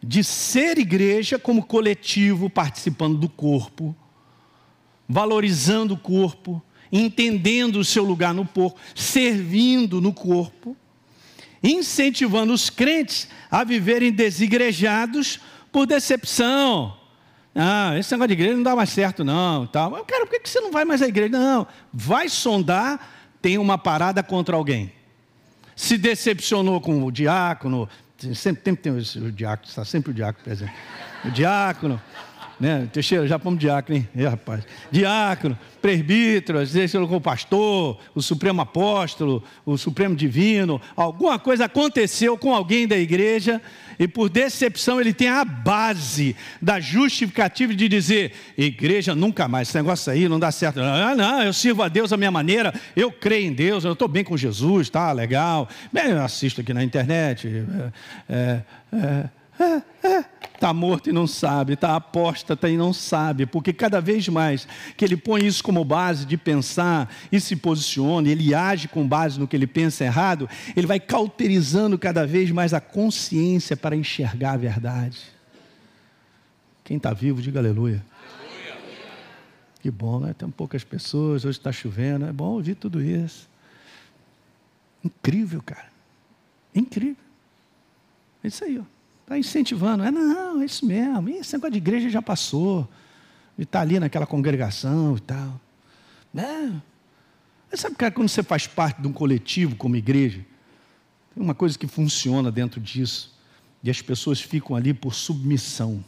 [0.02, 3.96] de ser igreja como coletivo, participando do corpo,
[5.08, 10.76] valorizando o corpo, entendendo o seu lugar no corpo, servindo no corpo,
[11.62, 15.40] incentivando os crentes a viverem desigrejados
[15.72, 17.01] por decepção.
[17.54, 19.68] Ah, esse negócio de igreja não dá mais certo, não.
[19.68, 19.92] Tal.
[19.92, 21.30] Mas, cara, por que você não vai mais à igreja?
[21.30, 23.00] Não, vai sondar,
[23.42, 24.92] tem uma parada contra alguém.
[25.76, 30.74] Se decepcionou com o diácono, sempre, sempre tem o diácono, está sempre o diácono presente.
[31.26, 32.02] O diácono,
[32.62, 32.88] né?
[32.94, 34.08] Teixeira, já pomos diácono, hein?
[34.16, 34.64] É, rapaz.
[34.92, 40.80] Diácono, presbítero, às vezes colocou o pastor, o supremo apóstolo, o supremo divino.
[40.96, 43.60] Alguma coisa aconteceu com alguém da igreja
[44.02, 49.78] e por decepção ele tem a base da justificativa de dizer: igreja nunca mais, esse
[49.78, 50.80] negócio aí não dá certo.
[50.80, 54.08] Ah, não, eu sirvo a Deus a minha maneira, eu creio em Deus, eu estou
[54.08, 55.70] bem com Jesus, tá legal.
[55.94, 57.48] Bem, eu assisto aqui na internet.
[58.28, 59.41] É, é, é
[60.54, 65.04] está morto e não sabe, está apóstata e não sabe, porque cada vez mais que
[65.04, 69.48] ele põe isso como base de pensar e se posiciona, ele age com base no
[69.48, 74.58] que ele pensa errado, ele vai cauterizando cada vez mais a consciência para enxergar a
[74.58, 75.20] verdade.
[76.84, 78.06] Quem está vivo, diga aleluia.
[79.80, 80.36] Que bom, né?
[80.38, 83.50] Tem poucas pessoas, hoje está chovendo, é bom ouvir tudo isso.
[85.04, 85.90] Incrível, cara.
[86.76, 87.16] Incrível.
[88.44, 89.01] É isso aí, ó.
[89.32, 90.04] Está incentivando.
[90.04, 91.30] É, não, é isso mesmo.
[91.30, 92.90] Esse negócio de igreja já passou.
[93.58, 95.62] E está ali naquela congregação e tal.
[96.36, 96.70] É.
[97.72, 100.46] Mas sabe, cara, quando você faz parte de um coletivo como igreja,
[101.34, 103.34] tem uma coisa que funciona dentro disso.
[103.82, 106.04] E as pessoas ficam ali por submissão.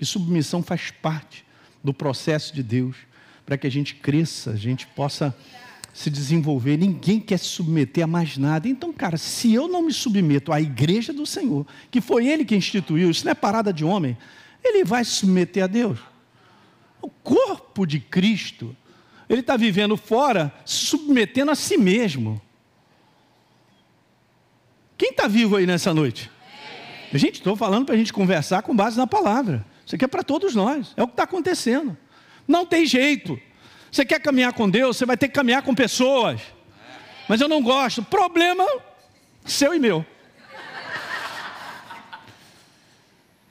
[0.00, 1.44] E submissão faz parte
[1.84, 2.96] do processo de Deus
[3.44, 5.36] para que a gente cresça, a gente possa
[5.92, 8.68] se desenvolver, ninguém quer se submeter a mais nada.
[8.68, 12.56] Então, cara, se eu não me submeto à igreja do Senhor, que foi Ele que
[12.56, 14.16] instituiu, isso não é parada de homem,
[14.64, 15.98] Ele vai se submeter a Deus.
[17.00, 18.74] O corpo de Cristo,
[19.28, 22.40] ele está vivendo fora, se submetendo a si mesmo.
[24.96, 26.30] Quem está vivo aí nessa noite?
[27.12, 29.66] Gente, estou falando para a gente conversar com base na palavra.
[29.84, 31.96] Isso aqui é para todos nós, é o que está acontecendo.
[32.46, 33.38] Não tem jeito.
[33.92, 36.40] Você quer caminhar com Deus, você vai ter que caminhar com pessoas.
[37.28, 38.02] Mas eu não gosto.
[38.02, 38.66] Problema
[39.44, 40.04] seu e meu.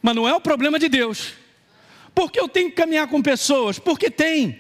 [0.02, 1.34] Mas não é o problema de Deus.
[2.16, 3.78] Porque eu tenho que caminhar com pessoas?
[3.78, 4.60] Porque tem.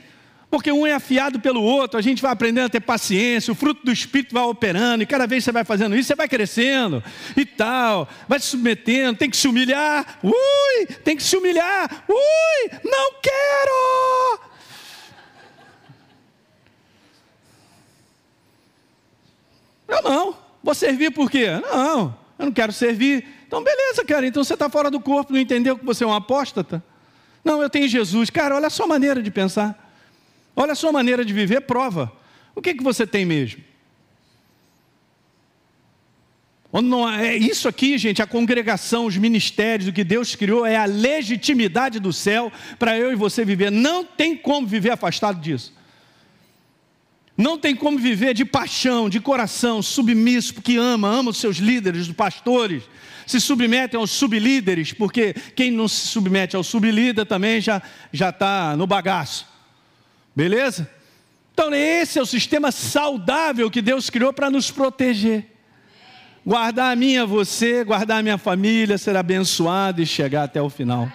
[0.52, 3.86] Porque um é afiado pelo outro, a gente vai aprendendo a ter paciência, o fruto
[3.86, 7.02] do Espírito vai operando, e cada vez você vai fazendo isso, você vai crescendo
[7.38, 12.80] e tal, vai se submetendo, tem que se humilhar, ui, tem que se humilhar, ui,
[12.84, 14.51] não quero,
[19.92, 20.38] Eu não.
[20.64, 21.48] Vou servir por quê?
[21.62, 23.26] Não, eu não quero servir.
[23.46, 24.26] Então, beleza, cara.
[24.26, 26.82] Então você está fora do corpo, não entendeu que você é um apóstata?
[27.44, 28.30] Não, eu tenho Jesus.
[28.30, 29.94] Cara, olha a sua maneira de pensar.
[30.56, 32.10] Olha a sua maneira de viver, prova.
[32.56, 33.62] O que, que você tem mesmo?
[37.20, 42.00] É isso aqui, gente, a congregação, os ministérios, o que Deus criou é a legitimidade
[42.00, 43.70] do céu para eu e você viver.
[43.70, 45.74] Não tem como viver afastado disso.
[47.38, 52.08] Não tem como viver de paixão, de coração, submisso, porque ama, ama os seus líderes,
[52.08, 52.84] os pastores,
[53.26, 58.86] se submetem aos sublíderes, porque quem não se submete ao sublíder também já está no
[58.86, 59.48] bagaço.
[60.36, 60.90] Beleza?
[61.54, 65.46] Então esse é o sistema saudável que Deus criou para nos proteger.
[66.46, 71.12] Guardar a minha, você, guardar a minha família, ser abençoado e chegar até o final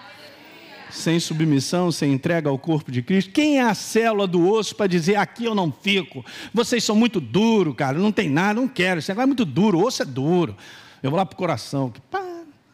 [0.89, 3.31] sem submissão, sem entrega ao corpo de Cristo?
[3.31, 6.25] Quem é a célula do osso para dizer aqui eu não fico?
[6.53, 8.99] Vocês são muito duros, cara, não tem nada, não quero.
[8.99, 10.55] Esse negócio é muito duro, osso é duro.
[11.01, 11.93] Eu vou lá para o coração.
[12.09, 12.23] Pá,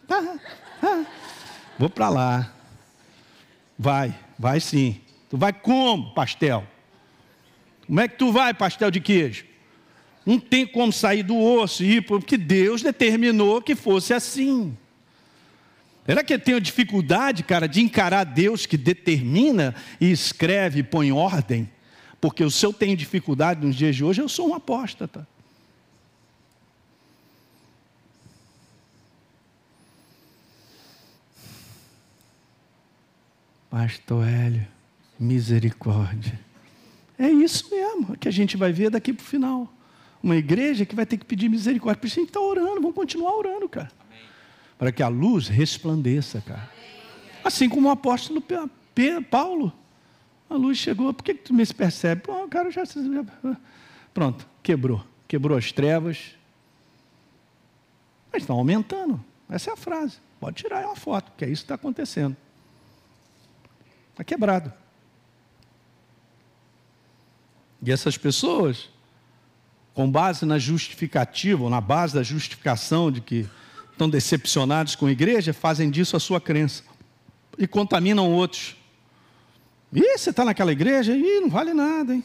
[0.08, 0.22] pá,
[0.82, 1.06] pá.
[1.78, 2.54] Vou para lá.
[3.78, 5.02] Vai, vai sim.
[5.30, 6.64] Tu vai como, pastel?
[7.86, 9.46] Como é que tu vai, pastel de queijo?
[10.26, 14.78] Não tem como sair do osso e ir, porque Deus determinou que fosse assim.
[16.06, 21.12] Será que eu tenho dificuldade, cara, de encarar Deus que determina e escreve e põe
[21.12, 21.70] ordem?
[22.20, 25.28] Porque se eu tenho dificuldade nos dias de hoje, eu sou um apóstata.
[33.70, 34.68] Pastor Hélio,
[35.20, 36.40] misericórdia.
[37.18, 39.74] É isso mesmo que a gente vai ver daqui para o final.
[40.22, 42.00] Uma igreja que vai ter que pedir misericórdia.
[42.00, 43.92] Por isso a gente está orando, vamos continuar orando, cara.
[44.84, 46.70] Para que a luz resplandeça, cara.
[47.42, 48.44] Assim como o apóstolo
[49.32, 49.72] Paulo.
[50.50, 52.20] A luz chegou, por que, que tu me percebe?
[52.20, 52.84] Pô, o cara já.
[54.14, 55.02] Pronto, quebrou.
[55.26, 56.36] Quebrou as trevas.
[58.30, 59.24] Mas estão aumentando.
[59.50, 60.18] Essa é a frase.
[60.38, 62.36] Pode tirar uma foto, que é isso que está acontecendo.
[64.12, 64.74] Está quebrado.
[67.82, 68.90] E essas pessoas,
[69.94, 73.50] com base na justificativa, ou na base da justificação de que
[73.94, 76.84] estão decepcionados com a igreja, fazem disso a sua crença
[77.58, 78.76] e contaminam outros.
[79.92, 82.24] E você está naquela igreja e não vale nada, hein?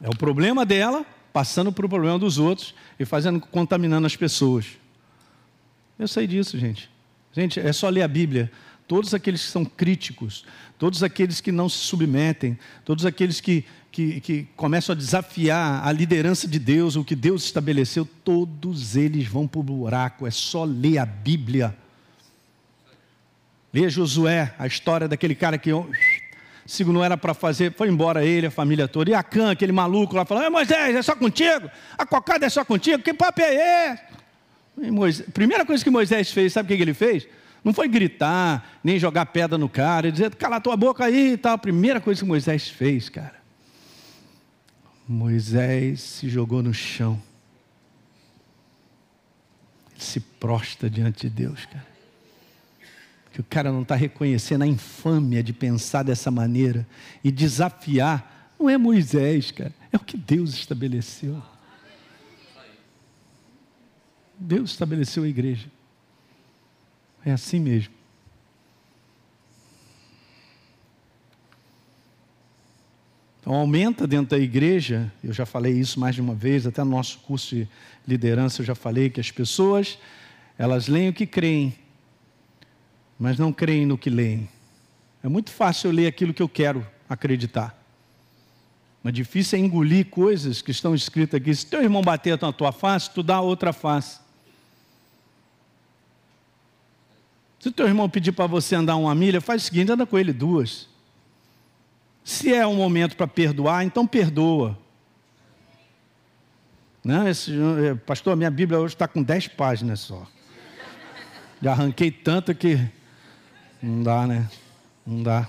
[0.00, 4.66] É o problema dela passando para o problema dos outros e fazendo contaminando as pessoas.
[5.98, 6.90] Eu sei disso, gente.
[7.32, 8.50] Gente, é só ler a Bíblia
[8.88, 10.44] todos aqueles que são críticos,
[10.78, 15.92] todos aqueles que não se submetem, todos aqueles que, que, que, começam a desafiar a
[15.92, 20.26] liderança de Deus, o que Deus estabeleceu, todos eles vão para o buraco.
[20.26, 21.76] É só ler a Bíblia.
[23.72, 25.70] Leia Josué, a história daquele cara que
[26.64, 29.10] se não era para fazer, foi embora ele, a família toda.
[29.10, 31.70] E Acã, aquele maluco lá, falou: Moisés, é só contigo?
[31.96, 33.02] A cocada é só contigo?
[33.02, 34.90] Que papo é esse?
[34.90, 37.26] Moisés, primeira coisa que Moisés fez, sabe o que ele fez?
[37.64, 41.36] Não foi gritar, nem jogar pedra no cara, e dizer, cala tua boca aí e
[41.36, 41.54] tal.
[41.54, 43.36] A primeira coisa que Moisés fez, cara.
[45.08, 47.20] Moisés se jogou no chão.
[49.92, 51.86] Ele se prosta diante de Deus, cara.
[53.32, 56.86] Que o cara não está reconhecendo a infâmia de pensar dessa maneira
[57.24, 58.52] e desafiar.
[58.58, 59.72] Não é Moisés, cara.
[59.92, 61.42] É o que Deus estabeleceu.
[64.38, 65.68] Deus estabeleceu a igreja.
[67.24, 67.98] É assim mesmo.
[73.40, 76.90] Então, aumenta dentro da igreja, eu já falei isso mais de uma vez, até no
[76.90, 77.68] nosso curso de
[78.06, 79.98] liderança eu já falei que as pessoas,
[80.58, 81.74] elas leem o que creem,
[83.18, 84.48] mas não creem no que leem.
[85.22, 87.74] É muito fácil eu ler aquilo que eu quero acreditar.
[89.02, 91.54] Mas difícil é engolir coisas que estão escritas aqui.
[91.54, 94.20] Se teu irmão bater na tua face, tu dá outra face.
[97.58, 100.18] Se o teu irmão pedir para você andar uma milha, faz o seguinte: anda com
[100.18, 100.88] ele duas.
[102.22, 104.78] Se é um momento para perdoar, então perdoa.
[107.02, 110.26] Não, esse, eh, pastor, minha Bíblia hoje está com dez páginas só.
[111.62, 112.78] Já arranquei tanto que
[113.82, 114.48] não dá, né?
[115.06, 115.48] Não dá.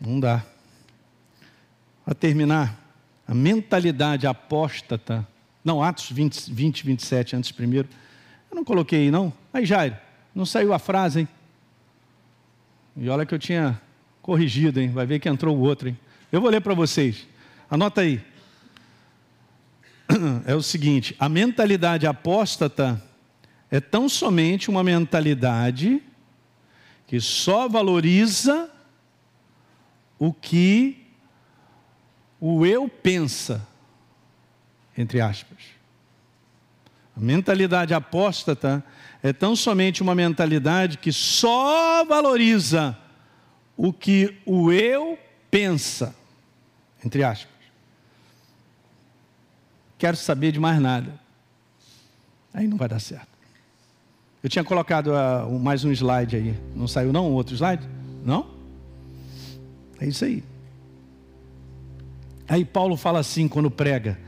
[0.00, 0.44] Não dá.
[2.04, 2.78] Para terminar,
[3.26, 5.26] a mentalidade apóstata.
[5.64, 7.88] Não, Atos 20, 20, 27, antes primeiro.
[8.50, 9.32] Eu não coloquei aí, não.
[9.52, 9.96] Aí, Jairo.
[10.34, 11.28] Não saiu a frase, hein?
[12.96, 13.80] E olha que eu tinha
[14.20, 14.90] corrigido, hein?
[14.90, 15.98] Vai ver que entrou o outro, hein?
[16.30, 17.26] Eu vou ler para vocês.
[17.70, 18.22] Anota aí.
[20.46, 23.02] É o seguinte: a mentalidade apóstata
[23.70, 26.02] é tão somente uma mentalidade
[27.06, 28.70] que só valoriza
[30.18, 31.06] o que
[32.38, 33.66] o eu pensa,
[34.96, 35.58] entre aspas.
[37.16, 38.84] A mentalidade apóstata
[39.22, 42.98] é tão somente uma mentalidade que só valoriza
[43.76, 45.16] o que o eu
[45.50, 46.14] pensa,
[47.04, 47.52] entre aspas.
[49.96, 51.14] Quero saber de mais nada.
[52.52, 53.28] Aí não vai dar certo.
[54.42, 56.58] Eu tinha colocado uh, mais um slide aí.
[56.74, 57.30] Não saiu não?
[57.30, 57.88] Outro slide?
[58.24, 58.50] Não?
[60.00, 60.42] É isso aí.
[62.48, 64.18] Aí Paulo fala assim quando prega: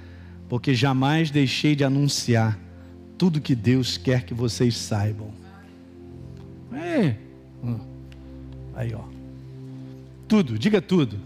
[0.49, 2.57] Porque jamais deixei de anunciar
[3.17, 5.31] tudo que Deus quer que vocês saibam.
[6.73, 7.17] É.
[7.63, 7.79] Hum.
[8.75, 9.03] Aí, ó.
[10.27, 11.17] Tudo, diga tudo.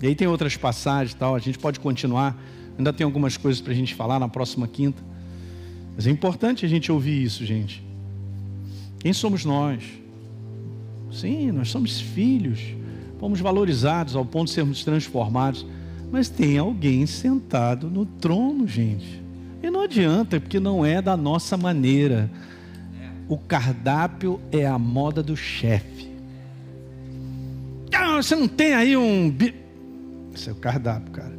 [0.00, 2.36] E aí tem outras passagens tal, a gente pode continuar.
[2.76, 5.02] Ainda tem algumas coisas para a gente falar na próxima quinta.
[5.96, 7.82] Mas é importante a gente ouvir isso, gente.
[9.00, 9.82] Quem somos nós?
[11.10, 12.60] Sim, nós somos filhos.
[13.18, 15.66] Fomos valorizados ao ponto de sermos transformados.
[16.10, 19.27] Mas tem alguém sentado no trono, gente.
[19.62, 22.30] E não adianta, porque não é da nossa maneira.
[23.28, 26.10] O cardápio é a moda do chefe.
[27.92, 29.34] Ah, você não tem aí um.
[30.34, 31.36] Esse é o cardápio, cara.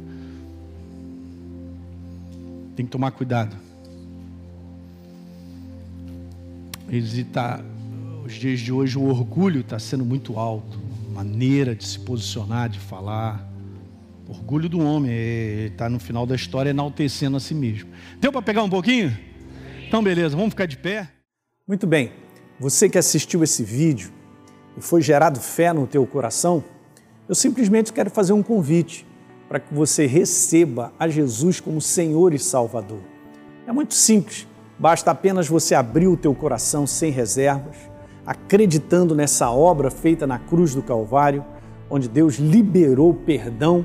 [2.76, 3.56] Tem que tomar cuidado.
[7.32, 7.60] Tá,
[8.24, 10.78] os dias de hoje o orgulho está sendo muito alto,
[11.12, 13.49] maneira de se posicionar, de falar.
[14.30, 15.12] Orgulho do homem,
[15.66, 17.90] está no final da história enaltecendo a si mesmo.
[18.20, 19.12] Deu para pegar um pouquinho?
[19.88, 21.10] Então, beleza, vamos ficar de pé.
[21.66, 22.12] Muito bem.
[22.60, 24.12] Você que assistiu esse vídeo
[24.78, 26.62] e foi gerado fé no teu coração,
[27.28, 29.04] eu simplesmente quero fazer um convite
[29.48, 33.00] para que você receba a Jesus como Senhor e Salvador.
[33.66, 34.46] É muito simples,
[34.78, 37.76] basta apenas você abrir o teu coração sem reservas,
[38.24, 41.44] acreditando nessa obra feita na cruz do Calvário,
[41.90, 43.84] onde Deus liberou perdão